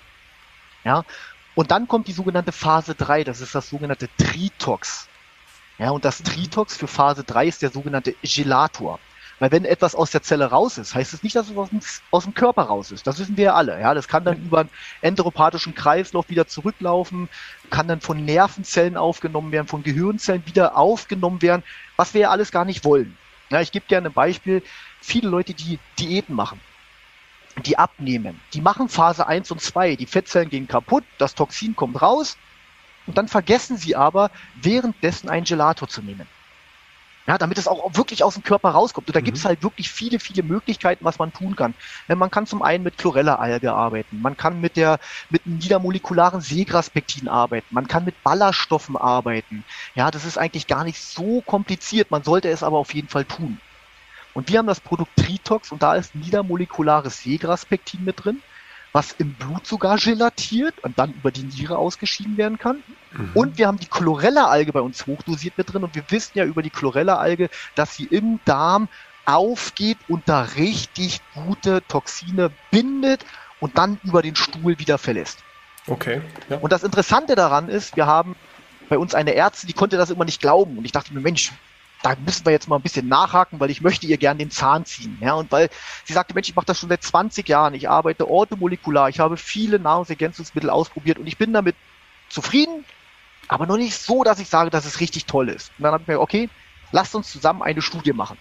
Ja. 0.86 1.04
Und 1.56 1.72
dann 1.72 1.90
kommt 1.90 2.08
die 2.08 2.14
sogenannte 2.14 2.54
Phase 2.54 2.96
3, 2.96 3.26
das 3.26 3.42
ist 3.42 3.54
das 3.54 3.70
sogenannte 3.70 4.08
Tritox. 4.18 5.10
Ja, 5.78 5.90
und 5.92 6.06
das 6.06 6.24
Tritox 6.24 6.78
für 6.78 6.88
Phase 6.88 7.26
3 7.26 7.48
ist 7.48 7.62
der 7.62 7.72
sogenannte 7.72 8.16
Gelator. 8.24 8.98
Weil 9.40 9.52
wenn 9.52 9.66
etwas 9.66 9.94
aus 9.94 10.10
der 10.10 10.24
Zelle 10.24 10.46
raus 10.46 10.78
ist, 10.78 10.96
heißt 10.96 11.14
es 11.14 11.22
nicht, 11.22 11.36
dass 11.36 11.50
es 11.50 11.58
aus 11.58 11.70
dem, 11.70 11.80
aus 12.10 12.24
dem 12.24 12.34
Körper 12.34 12.64
raus 12.64 12.92
ist. 12.92 13.06
Das 13.06 13.20
wissen 13.20 13.38
wir 13.38 13.46
ja 13.46 13.54
alle. 13.54 13.80
Ja, 13.80 13.94
das 13.94 14.08
kann 14.08 14.26
dann 14.26 14.44
über 14.44 14.62
einen 14.62 14.70
enteropathischen 15.02 15.76
Kreislauf 15.76 16.30
wieder 16.30 16.48
zurücklaufen, 16.48 17.30
kann 17.70 17.88
dann 17.88 18.02
von 18.02 18.26
Nervenzellen 18.26 18.98
aufgenommen 18.98 19.52
werden, 19.52 19.68
von 19.68 19.84
Gehirnzellen 19.84 20.46
wieder 20.48 20.76
aufgenommen 20.76 21.42
werden, 21.42 21.64
was 21.98 22.14
wir 22.14 22.22
ja 22.22 22.30
alles 22.32 22.52
gar 22.52 22.66
nicht 22.66 22.84
wollen. 22.84 23.16
Ja, 23.50 23.62
ich 23.62 23.72
gebe 23.72 23.86
gerne 23.88 24.10
ein 24.10 24.14
Beispiel. 24.14 24.64
Viele 25.02 25.30
Leute, 25.30 25.54
die 25.54 25.80
Diäten 26.00 26.36
machen, 26.36 26.60
die 27.64 27.78
abnehmen, 27.78 28.42
die 28.54 28.62
machen 28.62 28.90
Phase 28.90 29.28
1 29.28 29.52
und 29.52 29.62
2. 29.62 29.96
Die 29.96 30.08
Fettzellen 30.08 30.50
gehen 30.50 30.68
kaputt, 30.68 31.04
das 31.20 31.36
Toxin 31.36 31.76
kommt 31.76 32.02
raus, 32.02 32.38
und 33.06 33.18
dann 33.18 33.28
vergessen 33.28 33.78
sie 33.78 33.96
aber, 33.96 34.32
währenddessen 34.56 35.30
einen 35.30 35.46
Gelato 35.46 35.86
zu 35.86 36.02
nehmen. 36.02 36.28
Ja, 37.28 37.38
damit 37.38 37.58
es 37.58 37.68
auch 37.68 37.94
wirklich 37.96 38.24
aus 38.24 38.36
dem 38.36 38.44
Körper 38.44 38.70
rauskommt. 38.70 39.08
Und 39.08 39.16
da 39.16 39.20
mhm. 39.20 39.26
gibt 39.26 39.38
es 39.38 39.44
halt 39.44 39.62
wirklich 39.62 39.92
viele, 39.92 40.18
viele 40.18 40.44
Möglichkeiten, 40.44 41.04
was 41.04 41.20
man 41.20 41.34
tun 41.34 41.58
kann. 41.58 41.74
Man 42.08 42.32
kann 42.32 42.48
zum 42.48 42.62
einen 42.62 42.84
mit 42.86 42.98
Chlorella-Alge 42.98 43.74
arbeiten, 43.74 44.22
man 44.22 44.38
kann 44.38 44.62
mit 44.62 44.78
der 44.78 45.00
mit 45.30 45.46
niedermolekularen 45.46 46.40
Seegraspektin 46.40 47.28
arbeiten, 47.28 47.68
man 47.72 47.88
kann 47.88 48.06
mit 48.06 48.24
Ballaststoffen 48.24 48.96
arbeiten. 48.96 49.66
Ja, 49.94 50.10
das 50.10 50.24
ist 50.24 50.38
eigentlich 50.38 50.68
gar 50.68 50.86
nicht 50.86 51.02
so 51.02 51.42
kompliziert. 51.42 52.12
Man 52.12 52.24
sollte 52.24 52.50
es 52.50 52.64
aber 52.64 52.78
auf 52.78 52.94
jeden 52.94 53.10
Fall 53.10 53.26
tun. 53.26 53.60
Und 54.34 54.50
wir 54.50 54.60
haben 54.60 54.68
das 54.68 54.80
Produkt 54.80 55.12
Tritox 55.18 55.72
und 55.72 55.84
da 55.84 55.96
ist 55.96 56.16
niedermolekulares 56.16 57.24
Seegraspektin 57.24 58.06
mit 58.06 58.24
drin 58.24 58.42
was 58.98 59.12
im 59.20 59.36
Blut 59.36 59.68
sogar 59.68 59.98
gelatiert 60.00 60.74
und 60.84 60.98
dann 60.98 61.14
über 61.14 61.30
die 61.30 61.44
Niere 61.44 61.78
ausgeschieden 61.78 62.36
werden 62.36 62.58
kann. 62.58 62.82
Mhm. 63.12 63.30
Und 63.36 63.58
wir 63.60 63.68
haben 63.68 63.78
die 63.78 63.86
Chlorella-Alge 63.86 64.74
bei 64.74 64.82
uns 64.82 65.06
hochdosiert 65.06 65.56
mit 65.56 65.72
drin 65.72 65.84
und 65.84 65.94
wir 65.94 66.04
wissen 66.10 66.32
ja 66.36 66.46
über 66.46 66.64
die 66.64 66.72
Chlorella-Alge, 66.72 67.52
dass 67.76 67.96
sie 67.96 68.06
im 68.06 68.40
Darm 68.44 68.88
aufgeht 69.28 70.00
und 70.08 70.28
da 70.28 70.42
richtig 70.42 71.22
gute 71.36 71.84
Toxine 71.88 72.50
bindet 72.72 73.24
und 73.60 73.78
dann 73.78 74.00
über 74.04 74.24
den 74.24 74.36
Stuhl 74.36 74.80
wieder 74.80 74.98
verlässt. 74.98 75.44
Okay. 75.86 76.24
Ja. 76.50 76.58
Und 76.58 76.72
das 76.72 76.82
Interessante 76.82 77.36
daran 77.36 77.70
ist, 77.70 77.96
wir 77.98 78.08
haben 78.08 78.36
bei 78.90 78.98
uns 78.98 79.14
eine 79.14 79.36
Ärztin, 79.36 79.68
die 79.68 79.74
konnte 79.74 79.98
das 79.98 80.10
immer 80.10 80.26
nicht 80.26 80.42
glauben. 80.42 80.76
Und 80.76 80.86
ich 80.86 80.92
dachte 80.92 81.14
mir, 81.14 81.22
Mensch, 81.22 81.52
da 82.04 82.16
müssen 82.24 82.46
wir 82.46 82.52
jetzt 82.52 82.68
mal 82.68 82.76
ein 82.76 82.82
bisschen 82.82 83.08
nachhaken, 83.08 83.60
weil 83.60 83.70
ich 83.70 83.82
möchte 83.82 84.06
ihr 84.06 84.18
gern 84.18 84.38
den 84.38 84.52
Zahn 84.52 84.86
ziehen. 84.86 85.18
Ja, 85.22 85.34
und 85.34 85.52
weil 85.52 85.70
sie 86.06 86.14
sagte, 86.14 86.34
Mensch, 86.34 86.50
ich 86.50 86.56
mache 86.56 86.66
das 86.66 86.80
schon 86.80 86.90
seit 86.90 87.04
20 87.04 87.48
Jahren, 87.48 87.74
ich 87.74 87.90
arbeite 87.90 88.30
orthomolekular, 88.30 89.10
ich 89.10 89.20
habe 89.20 89.38
viele 89.38 89.80
Nahrungsergänzungsmittel 89.80 90.70
ausprobiert 90.70 91.18
und 91.18 91.28
ich 91.28 91.38
bin 91.38 91.54
damit 91.54 91.76
zufrieden, 92.30 92.86
aber 93.48 93.66
noch 93.66 93.78
nicht 93.78 93.96
so, 93.96 94.24
dass 94.24 94.40
ich 94.40 94.50
sage, 94.50 94.70
dass 94.70 94.86
es 94.86 95.00
richtig 95.00 95.26
toll 95.26 95.50
ist. 95.50 95.72
Und 95.78 95.84
dann 95.84 95.94
habe 95.94 96.04
ich 96.04 96.08
mir, 96.08 96.20
okay, 96.20 96.50
lasst 96.92 97.16
uns 97.16 97.32
zusammen 97.32 97.62
eine 97.62 97.82
Studie 97.82 98.14
machen. 98.14 98.38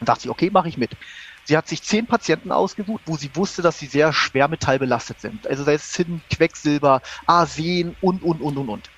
Und 0.00 0.08
dachte 0.08 0.24
ich, 0.24 0.30
okay, 0.30 0.50
mache 0.50 0.68
ich 0.68 0.76
mit. 0.76 0.96
Sie 1.44 1.56
hat 1.56 1.68
sich 1.68 1.82
zehn 1.82 2.06
Patienten 2.06 2.52
ausgesucht, 2.52 3.02
wo 3.06 3.16
sie 3.16 3.34
wusste, 3.34 3.62
dass 3.62 3.78
sie 3.78 3.86
sehr 3.86 4.12
schwermetallbelastet 4.12 5.20
sind. 5.20 5.46
Also 5.46 5.64
sei 5.64 5.74
es 5.74 5.90
Zinn, 5.90 6.20
Quecksilber, 6.30 7.02
Arsen 7.26 7.96
und, 8.00 8.22
und, 8.22 8.40
und, 8.40 8.56
und, 8.56 8.68
und. 8.68 8.90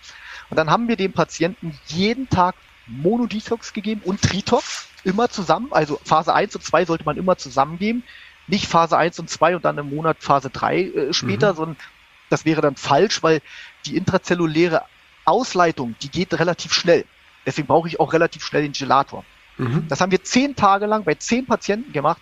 Und 0.51 0.57
dann 0.57 0.71
haben 0.71 0.89
wir 0.89 0.97
dem 0.97 1.13
Patienten 1.13 1.79
jeden 1.87 2.29
Tag 2.29 2.55
Monodetox 2.87 3.73
gegeben 3.73 4.03
und 4.05 4.23
Tritox 4.23 4.89
immer 5.05 5.29
zusammen. 5.29 5.69
Also 5.71 6.01
Phase 6.05 6.35
1 6.35 6.57
und 6.57 6.63
2 6.63 6.85
sollte 6.87 7.05
man 7.05 7.17
immer 7.17 7.37
zusammen 7.37 7.79
geben. 7.79 8.03
nicht 8.47 8.67
Phase 8.67 8.97
1 8.97 9.19
und 9.21 9.31
2 9.31 9.57
und 9.57 9.65
dann 9.65 9.79
im 9.79 9.89
Monat 9.95 10.19
Phase 10.21 10.51
3 10.51 10.81
äh, 10.83 11.13
später, 11.13 11.53
mhm. 11.53 11.57
sondern 11.57 11.77
das 12.29 12.45
wäre 12.45 12.61
dann 12.61 12.77
falsch, 12.77 13.23
weil 13.23 13.41
die 13.87 13.97
intrazelluläre 13.97 14.83
Ausleitung, 15.25 15.95
die 16.03 16.11
geht 16.11 16.35
relativ 16.35 16.73
schnell. 16.73 17.05
Deswegen 17.47 17.67
brauche 17.67 17.89
ich 17.89 18.01
auch 18.01 18.13
relativ 18.13 18.45
schnell 18.45 18.63
den 18.63 18.73
Gelator. 18.73 19.25
Mhm. 19.57 19.87
Das 19.89 20.01
haben 20.01 20.13
wir 20.13 20.23
zehn 20.23 20.57
Tage 20.57 20.87
lang 20.87 21.05
bei 21.05 21.15
zehn 21.15 21.47
Patienten 21.47 21.93
gemacht 21.93 22.21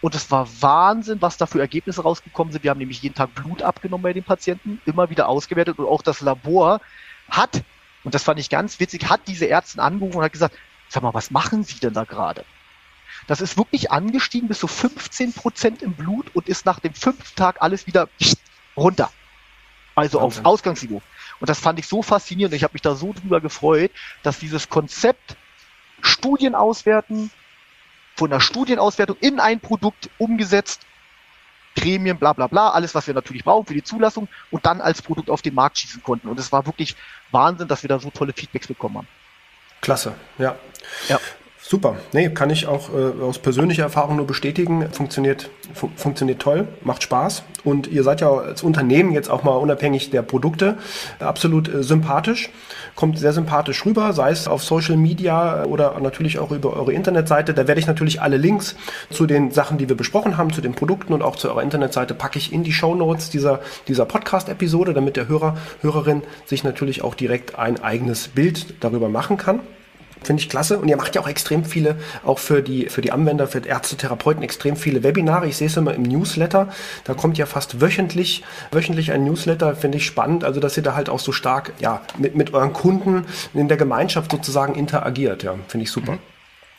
und 0.00 0.14
es 0.14 0.30
war 0.30 0.46
Wahnsinn, 0.60 1.22
was 1.22 1.36
da 1.38 1.46
für 1.46 1.60
Ergebnisse 1.60 2.02
rausgekommen 2.02 2.52
sind. 2.52 2.62
Wir 2.62 2.70
haben 2.70 2.78
nämlich 2.78 3.02
jeden 3.02 3.14
Tag 3.14 3.34
Blut 3.34 3.62
abgenommen 3.62 4.02
bei 4.02 4.12
den 4.12 4.24
Patienten, 4.24 4.80
immer 4.84 5.08
wieder 5.08 5.28
ausgewertet 5.28 5.78
und 5.78 5.86
auch 5.86 6.02
das 6.02 6.20
Labor 6.20 6.80
hat, 7.30 7.62
und 8.04 8.14
das 8.14 8.22
fand 8.22 8.38
ich 8.38 8.50
ganz 8.50 8.78
witzig, 8.80 9.08
hat 9.08 9.22
diese 9.26 9.48
Ärztin 9.48 9.80
angerufen 9.80 10.18
und 10.18 10.24
hat 10.24 10.32
gesagt, 10.32 10.56
sag 10.88 11.02
mal, 11.02 11.14
was 11.14 11.30
machen 11.30 11.64
Sie 11.64 11.80
denn 11.80 11.94
da 11.94 12.04
gerade? 12.04 12.44
Das 13.26 13.40
ist 13.40 13.56
wirklich 13.56 13.90
angestiegen 13.90 14.48
bis 14.48 14.58
zu 14.58 14.66
15 14.66 15.32
Prozent 15.32 15.82
im 15.82 15.94
Blut 15.94 16.26
und 16.34 16.48
ist 16.48 16.66
nach 16.66 16.80
dem 16.80 16.92
fünften 16.92 17.36
Tag 17.36 17.62
alles 17.62 17.86
wieder 17.86 18.08
runter. 18.76 19.10
Also 19.94 20.20
Wahnsinn. 20.20 20.44
auf 20.44 20.52
Ausgangsniveau. 20.52 21.02
Und 21.40 21.48
das 21.48 21.58
fand 21.58 21.78
ich 21.78 21.86
so 21.86 22.02
faszinierend. 22.02 22.54
Ich 22.54 22.64
habe 22.64 22.74
mich 22.74 22.82
da 22.82 22.94
so 22.94 23.12
drüber 23.12 23.40
gefreut, 23.40 23.90
dass 24.22 24.38
dieses 24.38 24.68
Konzept 24.68 25.36
Studien 26.02 26.54
auswerten, 26.54 27.30
von 28.16 28.30
der 28.30 28.40
Studienauswertung 28.40 29.16
in 29.20 29.40
ein 29.40 29.60
Produkt 29.60 30.10
umgesetzt, 30.18 30.82
Gremien, 31.74 32.18
bla 32.18 32.32
bla 32.32 32.46
bla, 32.46 32.70
alles, 32.70 32.94
was 32.94 33.06
wir 33.06 33.14
natürlich 33.14 33.44
brauchen 33.44 33.66
für 33.66 33.74
die 33.74 33.82
Zulassung 33.82 34.28
und 34.50 34.64
dann 34.66 34.80
als 34.80 35.02
Produkt 35.02 35.30
auf 35.30 35.42
den 35.42 35.54
Markt 35.54 35.78
schießen 35.78 36.02
konnten. 36.02 36.28
Und 36.28 36.38
es 36.38 36.52
war 36.52 36.66
wirklich 36.66 36.96
Wahnsinn, 37.30 37.68
dass 37.68 37.82
wir 37.82 37.88
da 37.88 37.98
so 37.98 38.10
tolle 38.10 38.32
Feedbacks 38.32 38.66
bekommen 38.66 38.98
haben. 38.98 39.08
Klasse, 39.80 40.14
ja. 40.38 40.56
Ja. 41.08 41.20
Super. 41.66 41.96
Nee, 42.12 42.28
kann 42.28 42.50
ich 42.50 42.66
auch 42.66 42.90
äh, 42.90 43.22
aus 43.22 43.38
persönlicher 43.38 43.84
Erfahrung 43.84 44.16
nur 44.16 44.26
bestätigen. 44.26 44.86
Funktioniert, 44.92 45.48
fu 45.72 45.88
funktioniert 45.96 46.42
toll, 46.42 46.68
macht 46.82 47.02
Spaß. 47.02 47.42
Und 47.64 47.86
ihr 47.86 48.02
seid 48.02 48.20
ja 48.20 48.30
als 48.30 48.62
Unternehmen 48.62 49.12
jetzt 49.12 49.30
auch 49.30 49.44
mal 49.44 49.56
unabhängig 49.56 50.10
der 50.10 50.20
Produkte 50.20 50.76
absolut 51.20 51.72
äh, 51.72 51.82
sympathisch. 51.82 52.50
Kommt 52.96 53.18
sehr 53.18 53.32
sympathisch 53.32 53.86
rüber, 53.86 54.12
sei 54.12 54.30
es 54.30 54.46
auf 54.46 54.62
Social 54.62 54.98
Media 54.98 55.64
oder 55.64 55.98
natürlich 56.00 56.38
auch 56.38 56.50
über 56.50 56.74
eure 56.74 56.92
Internetseite. 56.92 57.54
Da 57.54 57.66
werde 57.66 57.80
ich 57.80 57.86
natürlich 57.86 58.20
alle 58.20 58.36
Links 58.36 58.76
zu 59.08 59.24
den 59.24 59.50
Sachen, 59.50 59.78
die 59.78 59.88
wir 59.88 59.96
besprochen 59.96 60.36
haben, 60.36 60.52
zu 60.52 60.60
den 60.60 60.74
Produkten 60.74 61.14
und 61.14 61.22
auch 61.22 61.36
zu 61.36 61.48
eurer 61.48 61.62
Internetseite 61.62 62.12
packe 62.12 62.38
ich 62.38 62.52
in 62.52 62.62
die 62.62 62.74
Show 62.74 62.94
Notes 62.94 63.30
dieser, 63.30 63.60
dieser 63.88 64.04
Podcast-Episode, 64.04 64.92
damit 64.92 65.16
der 65.16 65.28
Hörer, 65.28 65.56
Hörerin 65.80 66.24
sich 66.44 66.62
natürlich 66.62 67.00
auch 67.00 67.14
direkt 67.14 67.58
ein 67.58 67.82
eigenes 67.82 68.28
Bild 68.28 68.74
darüber 68.80 69.08
machen 69.08 69.38
kann. 69.38 69.60
Finde 70.24 70.42
ich 70.42 70.48
klasse. 70.48 70.78
Und 70.78 70.88
ihr 70.88 70.96
macht 70.96 71.14
ja 71.14 71.20
auch 71.20 71.28
extrem 71.28 71.64
viele, 71.64 71.96
auch 72.24 72.38
für 72.38 72.62
die, 72.62 72.88
für 72.88 73.00
die 73.00 73.12
Anwender, 73.12 73.46
für 73.46 73.58
Ärzte, 73.58 73.96
Therapeuten, 73.96 74.42
extrem 74.42 74.76
viele 74.76 75.02
Webinare. 75.02 75.46
Ich 75.46 75.56
sehe 75.56 75.68
es 75.68 75.76
immer 75.76 75.94
im 75.94 76.02
Newsletter. 76.02 76.68
Da 77.04 77.14
kommt 77.14 77.38
ja 77.38 77.46
fast 77.46 77.80
wöchentlich, 77.80 78.42
wöchentlich 78.72 79.12
ein 79.12 79.24
Newsletter. 79.24 79.76
Finde 79.76 79.98
ich 79.98 80.06
spannend. 80.06 80.44
Also, 80.44 80.60
dass 80.60 80.76
ihr 80.76 80.82
da 80.82 80.94
halt 80.94 81.08
auch 81.08 81.20
so 81.20 81.32
stark, 81.32 81.72
ja, 81.78 82.02
mit, 82.18 82.34
mit 82.34 82.52
euren 82.54 82.72
Kunden 82.72 83.26
in 83.52 83.68
der 83.68 83.76
Gemeinschaft 83.76 84.30
sozusagen 84.30 84.74
interagiert. 84.74 85.42
Ja, 85.42 85.54
finde 85.68 85.84
ich 85.84 85.90
super. 85.90 86.12
Mhm. 86.12 86.18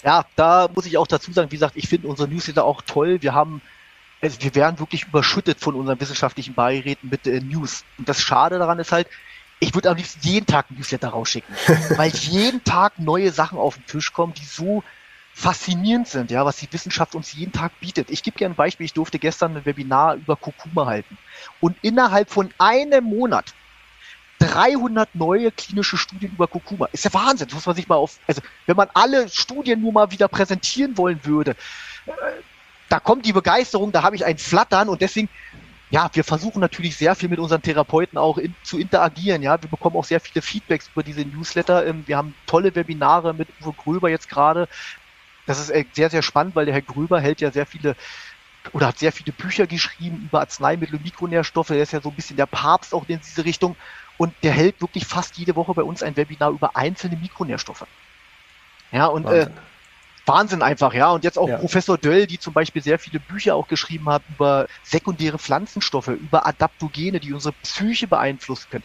Ja, 0.03 0.25
da 0.36 0.69
muss 0.73 0.86
ich 0.86 0.97
auch 0.97 1.08
dazu 1.08 1.31
sagen, 1.31 1.51
wie 1.51 1.55
gesagt, 1.55 1.75
ich 1.75 1.88
finde 1.88 2.08
unsere 2.08 2.27
Newsletter 2.27 2.63
auch 2.63 2.81
toll. 2.84 3.21
Wir 3.21 3.34
haben 3.34 3.62
also 4.21 4.41
wir 4.41 4.55
werden 4.55 4.79
wirklich 4.79 5.05
überschüttet 5.05 5.60
von 5.60 5.75
unseren 5.75 5.99
wissenschaftlichen 5.99 6.55
Beiräten 6.55 7.10
mit 7.10 7.27
äh, 7.27 7.41
News. 7.41 7.84
Und 7.97 8.10
das 8.10 8.21
Schade 8.21 8.58
daran 8.58 8.79
ist 8.79 8.91
halt, 8.91 9.08
ich 9.59 9.73
würde 9.73 9.89
am 9.89 9.97
liebsten 9.97 10.27
jeden 10.27 10.45
Tag 10.45 10.69
ein 10.69 10.75
Newsletter 10.75 11.09
rausschicken, 11.09 11.55
weil 11.97 12.11
jeden 12.11 12.63
Tag 12.63 12.99
neue 12.99 13.31
Sachen 13.31 13.57
auf 13.57 13.75
den 13.75 13.85
Tisch 13.85 14.13
kommen, 14.13 14.33
die 14.33 14.45
so 14.45 14.83
faszinierend 15.33 16.07
sind, 16.07 16.31
ja, 16.31 16.45
was 16.45 16.57
die 16.57 16.71
Wissenschaft 16.71 17.13
uns 17.13 17.33
jeden 17.33 17.51
Tag 17.51 17.77
bietet. 17.81 18.09
Ich 18.09 18.23
gebe 18.23 18.37
dir 18.37 18.47
ein 18.47 18.55
Beispiel, 18.55 18.85
ich 18.85 18.93
durfte 18.93 19.19
gestern 19.19 19.57
ein 19.57 19.65
Webinar 19.65 20.15
über 20.15 20.37
Kurkuma 20.37 20.85
halten 20.85 21.17
und 21.59 21.75
innerhalb 21.81 22.29
von 22.29 22.53
einem 22.57 23.03
Monat 23.03 23.53
300 24.39 25.13
neue 25.13 25.51
klinische 25.51 25.97
Studien 25.97 26.31
über 26.31 26.47
Kurkuma. 26.47 26.87
Ist 26.93 27.03
ja 27.03 27.13
Wahnsinn, 27.13 27.47
das 27.47 27.55
muss 27.55 27.65
man 27.65 27.75
sich 27.75 27.87
mal 27.87 27.95
auf, 27.95 28.17
also 28.27 28.41
wenn 28.65 28.77
man 28.77 28.89
alle 28.93 29.27
Studien 29.27 29.81
nur 29.81 29.91
mal 29.91 30.09
wieder 30.11 30.29
präsentieren 30.29 30.97
wollen 30.97 31.19
würde, 31.23 31.51
äh, 32.05 32.11
da 32.87 32.99
kommt 32.99 33.25
die 33.25 33.33
Begeisterung, 33.33 33.91
da 33.91 34.03
habe 34.03 34.15
ich 34.15 34.23
ein 34.23 34.37
Flattern 34.37 34.89
und 34.89 35.01
deswegen 35.01 35.27
ja, 35.91 36.09
wir 36.13 36.23
versuchen 36.23 36.59
natürlich 36.59 36.97
sehr 36.97 37.15
viel 37.15 37.29
mit 37.29 37.39
unseren 37.39 37.61
Therapeuten 37.61 38.17
auch 38.17 38.37
in, 38.37 38.55
zu 38.63 38.79
interagieren. 38.79 39.41
Ja, 39.41 39.61
wir 39.61 39.69
bekommen 39.69 39.95
auch 39.95 40.05
sehr 40.05 40.19
viele 40.19 40.41
Feedbacks 40.41 40.89
über 40.93 41.03
diese 41.03 41.21
Newsletter. 41.21 41.85
Ähm, 41.85 42.03
wir 42.07 42.17
haben 42.17 42.33
tolle 42.47 42.75
Webinare 42.75 43.33
mit 43.33 43.47
Uwe 43.61 43.73
Gröber 43.73 44.09
jetzt 44.09 44.29
gerade. 44.29 44.67
Das 45.45 45.59
ist 45.59 45.69
äh, 45.69 45.85
sehr, 45.93 46.09
sehr 46.09 46.23
spannend, 46.23 46.55
weil 46.55 46.65
der 46.65 46.73
Herr 46.73 46.81
Gröber 46.81 47.21
hält 47.21 47.39
ja 47.41 47.51
sehr 47.51 47.65
viele 47.65 47.95
oder 48.73 48.87
hat 48.87 48.97
sehr 48.97 49.11
viele 49.11 49.31
Bücher 49.31 49.67
geschrieben 49.67 50.23
über 50.27 50.39
Arzneimittel 50.39 50.95
und 50.95 51.03
Mikronährstoffe. 51.03 51.69
Er 51.69 51.83
ist 51.83 51.93
ja 51.93 52.01
so 52.01 52.09
ein 52.09 52.15
bisschen 52.15 52.37
der 52.37 52.47
Papst 52.47 52.95
auch 52.95 53.07
in 53.07 53.19
diese 53.19 53.45
Richtung. 53.45 53.75
Und 54.17 54.33
der 54.43 54.53
hält 54.53 54.81
wirklich 54.81 55.05
fast 55.05 55.37
jede 55.37 55.55
Woche 55.55 55.73
bei 55.73 55.83
uns 55.83 56.01
ein 56.01 56.17
Webinar 56.17 56.49
über 56.49 56.75
einzelne 56.75 57.17
Mikronährstoffe. 57.17 57.85
Ja, 58.91 59.07
und 59.07 59.25
äh, 59.27 59.49
Wahnsinn 60.25 60.61
einfach, 60.61 60.93
ja. 60.93 61.11
Und 61.11 61.23
jetzt 61.23 61.38
auch 61.38 61.47
ja. 61.47 61.57
Professor 61.57 61.97
Döll, 61.97 62.27
die 62.27 62.39
zum 62.39 62.53
Beispiel 62.53 62.81
sehr 62.81 62.99
viele 62.99 63.19
Bücher 63.19 63.55
auch 63.55 63.67
geschrieben 63.67 64.09
hat 64.09 64.23
über 64.29 64.67
sekundäre 64.83 65.38
Pflanzenstoffe, 65.38 66.07
über 66.07 66.45
Adaptogene, 66.45 67.19
die 67.19 67.33
unsere 67.33 67.53
Psyche 67.63 68.07
beeinflussen 68.07 68.67
können. 68.71 68.83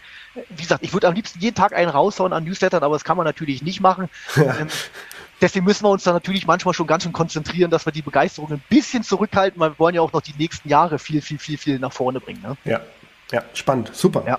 Wie 0.51 0.63
gesagt, 0.63 0.85
ich 0.85 0.93
würde 0.93 1.09
am 1.09 1.15
liebsten 1.15 1.41
jeden 1.41 1.55
Tag 1.55 1.75
einen 1.75 1.91
raushauen 1.91 2.33
an 2.33 2.45
Newslettern, 2.45 2.83
aber 2.83 2.95
das 2.95 3.05
kann 3.05 3.17
man 3.17 3.27
natürlich 3.27 3.63
nicht 3.63 3.81
machen. 3.81 4.09
Ja. 4.37 4.59
Ähm, 4.61 4.69
deswegen 5.41 5.65
müssen 5.65 5.85
wir 5.85 5.91
uns 5.91 6.05
da 6.05 6.13
natürlich 6.13 6.47
manchmal 6.47 6.75
schon 6.75 6.87
ganz 6.87 7.05
schön 7.05 7.13
konzentrieren, 7.13 7.71
dass 7.71 7.87
wir 7.87 7.93
die 7.93 8.03
Begeisterung 8.03 8.53
ein 8.53 8.63
bisschen 8.69 9.03
zurückhalten, 9.03 9.59
weil 9.61 9.71
wir 9.71 9.79
wollen 9.79 9.95
ja 9.95 10.03
auch 10.03 10.13
noch 10.13 10.21
die 10.21 10.35
nächsten 10.37 10.69
Jahre 10.69 10.99
viel, 10.99 11.23
viel, 11.23 11.39
viel, 11.39 11.59
viel 11.59 11.79
nach 11.79 11.93
vorne 11.93 12.21
bringen. 12.21 12.43
Ne? 12.43 12.57
Ja, 12.65 12.81
ja, 13.33 13.43
spannend, 13.55 13.91
super. 13.95 14.25
Ja. 14.27 14.39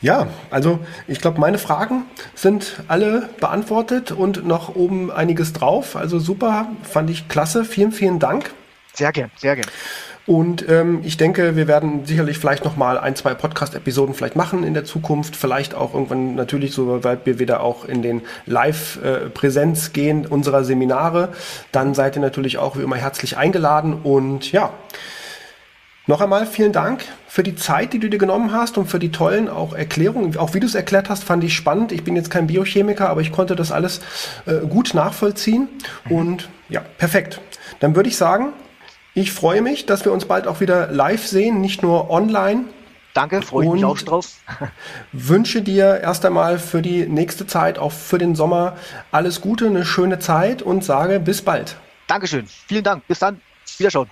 Ja, 0.00 0.28
also 0.50 0.78
ich 1.08 1.20
glaube, 1.20 1.40
meine 1.40 1.58
Fragen 1.58 2.04
sind 2.34 2.76
alle 2.86 3.28
beantwortet 3.40 4.12
und 4.12 4.46
noch 4.46 4.76
oben 4.76 5.10
einiges 5.10 5.52
drauf. 5.52 5.96
Also 5.96 6.20
super, 6.20 6.68
fand 6.82 7.10
ich 7.10 7.28
klasse. 7.28 7.64
Vielen, 7.64 7.90
vielen 7.90 8.20
Dank. 8.20 8.52
Sehr 8.94 9.10
gern, 9.12 9.30
sehr 9.36 9.56
gern. 9.56 9.66
Und 10.24 10.68
ähm, 10.68 11.00
ich 11.04 11.16
denke, 11.16 11.56
wir 11.56 11.66
werden 11.66 12.04
sicherlich 12.04 12.38
vielleicht 12.38 12.64
noch 12.64 12.76
mal 12.76 12.98
ein, 12.98 13.16
zwei 13.16 13.32
Podcast-Episoden 13.32 14.14
vielleicht 14.14 14.36
machen 14.36 14.62
in 14.62 14.74
der 14.74 14.84
Zukunft. 14.84 15.34
Vielleicht 15.34 15.74
auch 15.74 15.94
irgendwann 15.94 16.34
natürlich, 16.34 16.72
soweit 16.72 17.24
wir 17.24 17.38
wieder 17.38 17.62
auch 17.62 17.86
in 17.86 18.02
den 18.02 18.20
Live-Präsenz 18.44 19.94
gehen 19.94 20.26
unserer 20.26 20.64
Seminare. 20.64 21.30
Dann 21.72 21.94
seid 21.94 22.16
ihr 22.16 22.20
natürlich 22.20 22.58
auch 22.58 22.76
wie 22.76 22.82
immer 22.82 22.96
herzlich 22.96 23.38
eingeladen. 23.38 23.94
Und 24.02 24.52
ja, 24.52 24.70
noch 26.06 26.20
einmal 26.20 26.46
vielen 26.46 26.72
Dank 26.72 27.04
für 27.38 27.44
die 27.44 27.54
Zeit, 27.54 27.92
die 27.92 28.00
du 28.00 28.10
dir 28.10 28.18
genommen 28.18 28.50
hast 28.50 28.78
und 28.78 28.86
für 28.86 28.98
die 28.98 29.12
tollen 29.12 29.48
auch 29.48 29.72
Erklärungen. 29.72 30.36
Auch 30.38 30.54
wie 30.54 30.60
du 30.60 30.66
es 30.66 30.74
erklärt 30.74 31.08
hast, 31.08 31.22
fand 31.22 31.44
ich 31.44 31.54
spannend. 31.54 31.92
Ich 31.92 32.02
bin 32.02 32.16
jetzt 32.16 32.32
kein 32.32 32.48
Biochemiker, 32.48 33.08
aber 33.08 33.20
ich 33.20 33.30
konnte 33.30 33.54
das 33.54 33.70
alles 33.70 34.00
äh, 34.46 34.66
gut 34.66 34.92
nachvollziehen. 34.92 35.68
Mhm. 36.06 36.12
Und 36.16 36.48
ja, 36.68 36.80
perfekt. 36.80 37.40
Dann 37.78 37.94
würde 37.94 38.08
ich 38.08 38.16
sagen, 38.16 38.48
ich 39.14 39.30
freue 39.30 39.62
mich, 39.62 39.86
dass 39.86 40.04
wir 40.04 40.10
uns 40.10 40.24
bald 40.24 40.48
auch 40.48 40.58
wieder 40.58 40.88
live 40.88 41.24
sehen, 41.24 41.60
nicht 41.60 41.80
nur 41.80 42.10
online. 42.10 42.64
Danke, 43.14 43.40
freue 43.42 43.66
ich 43.66 43.72
mich 43.72 43.84
auch 43.84 43.98
drauf. 43.98 44.32
wünsche 45.12 45.62
dir 45.62 46.00
erst 46.00 46.26
einmal 46.26 46.58
für 46.58 46.82
die 46.82 47.06
nächste 47.06 47.46
Zeit, 47.46 47.78
auch 47.78 47.92
für 47.92 48.18
den 48.18 48.34
Sommer, 48.34 48.76
alles 49.12 49.40
Gute, 49.40 49.66
eine 49.66 49.84
schöne 49.84 50.18
Zeit 50.18 50.60
und 50.60 50.82
sage 50.82 51.20
bis 51.20 51.42
bald. 51.42 51.76
Dankeschön. 52.08 52.48
Vielen 52.48 52.82
Dank. 52.82 53.06
Bis 53.06 53.20
dann. 53.20 53.40
Wiederschauen. 53.76 54.10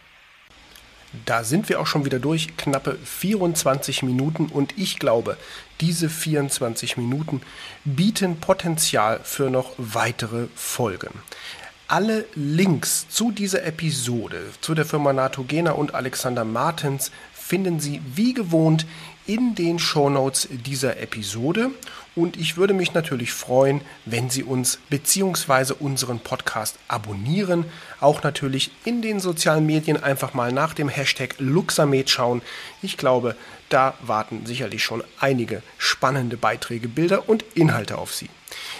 Da 1.24 1.44
sind 1.44 1.68
wir 1.68 1.80
auch 1.80 1.86
schon 1.86 2.04
wieder 2.04 2.18
durch, 2.18 2.56
knappe 2.56 2.98
24 3.04 4.02
Minuten 4.02 4.46
und 4.46 4.74
ich 4.76 4.98
glaube, 4.98 5.36
diese 5.80 6.08
24 6.08 6.96
Minuten 6.96 7.42
bieten 7.84 8.38
Potenzial 8.40 9.20
für 9.22 9.50
noch 9.50 9.72
weitere 9.78 10.46
Folgen. 10.54 11.10
Alle 11.88 12.24
Links 12.34 13.08
zu 13.08 13.30
dieser 13.30 13.64
Episode, 13.64 14.42
zu 14.60 14.74
der 14.74 14.84
Firma 14.84 15.12
Natogena 15.12 15.72
und 15.72 15.94
Alexander 15.94 16.44
Martens 16.44 17.12
finden 17.46 17.78
Sie 17.78 18.00
wie 18.14 18.34
gewohnt 18.34 18.86
in 19.26 19.54
den 19.54 19.78
Shownotes 19.78 20.48
dieser 20.50 20.98
Episode 20.98 21.70
und 22.16 22.36
ich 22.36 22.56
würde 22.56 22.74
mich 22.74 22.94
natürlich 22.94 23.32
freuen, 23.32 23.82
wenn 24.04 24.30
Sie 24.30 24.42
uns 24.42 24.78
bzw. 24.88 25.74
unseren 25.78 26.18
Podcast 26.18 26.76
abonnieren. 26.88 27.66
Auch 28.00 28.22
natürlich 28.22 28.70
in 28.84 29.02
den 29.02 29.20
sozialen 29.20 29.66
Medien 29.66 30.02
einfach 30.02 30.34
mal 30.34 30.50
nach 30.50 30.74
dem 30.74 30.88
Hashtag 30.88 31.34
Luxamed 31.38 32.10
schauen. 32.10 32.42
Ich 32.82 32.96
glaube, 32.96 33.36
da 33.68 33.94
warten 34.00 34.46
sicherlich 34.46 34.82
schon 34.82 35.04
einige 35.20 35.62
spannende 35.78 36.36
Beiträge, 36.36 36.88
Bilder 36.88 37.28
und 37.28 37.44
Inhalte 37.54 37.98
auf 37.98 38.14
Sie. 38.14 38.30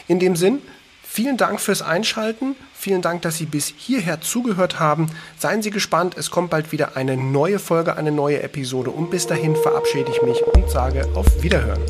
In 0.09 0.19
dem 0.19 0.35
Sinn, 0.35 0.61
vielen 1.05 1.37
Dank 1.37 1.61
fürs 1.61 1.83
Einschalten. 1.83 2.57
Vielen 2.87 3.03
Dank, 3.03 3.23
dass 3.23 3.37
Sie 3.39 3.47
bis 3.47 3.75
hierher 3.77 4.21
zugehört 4.21 4.79
haben. 4.79 5.11
Seien 5.37 5.61
Sie 5.61 5.71
gespannt, 5.71 6.15
es 6.17 6.31
kommt 6.31 6.51
bald 6.51 6.71
wieder 6.71 6.97
eine 6.97 7.17
neue 7.17 7.59
Folge, 7.59 7.97
eine 7.97 8.13
neue 8.13 8.45
Episode. 8.45 8.91
Und 8.93 9.11
bis 9.11 9.27
dahin 9.27 9.57
verabschiede 9.57 10.13
ich 10.13 10.23
mich 10.23 10.41
und 10.55 10.71
sage 10.71 11.05
auf 11.17 11.27
Wiederhören. 11.43 11.83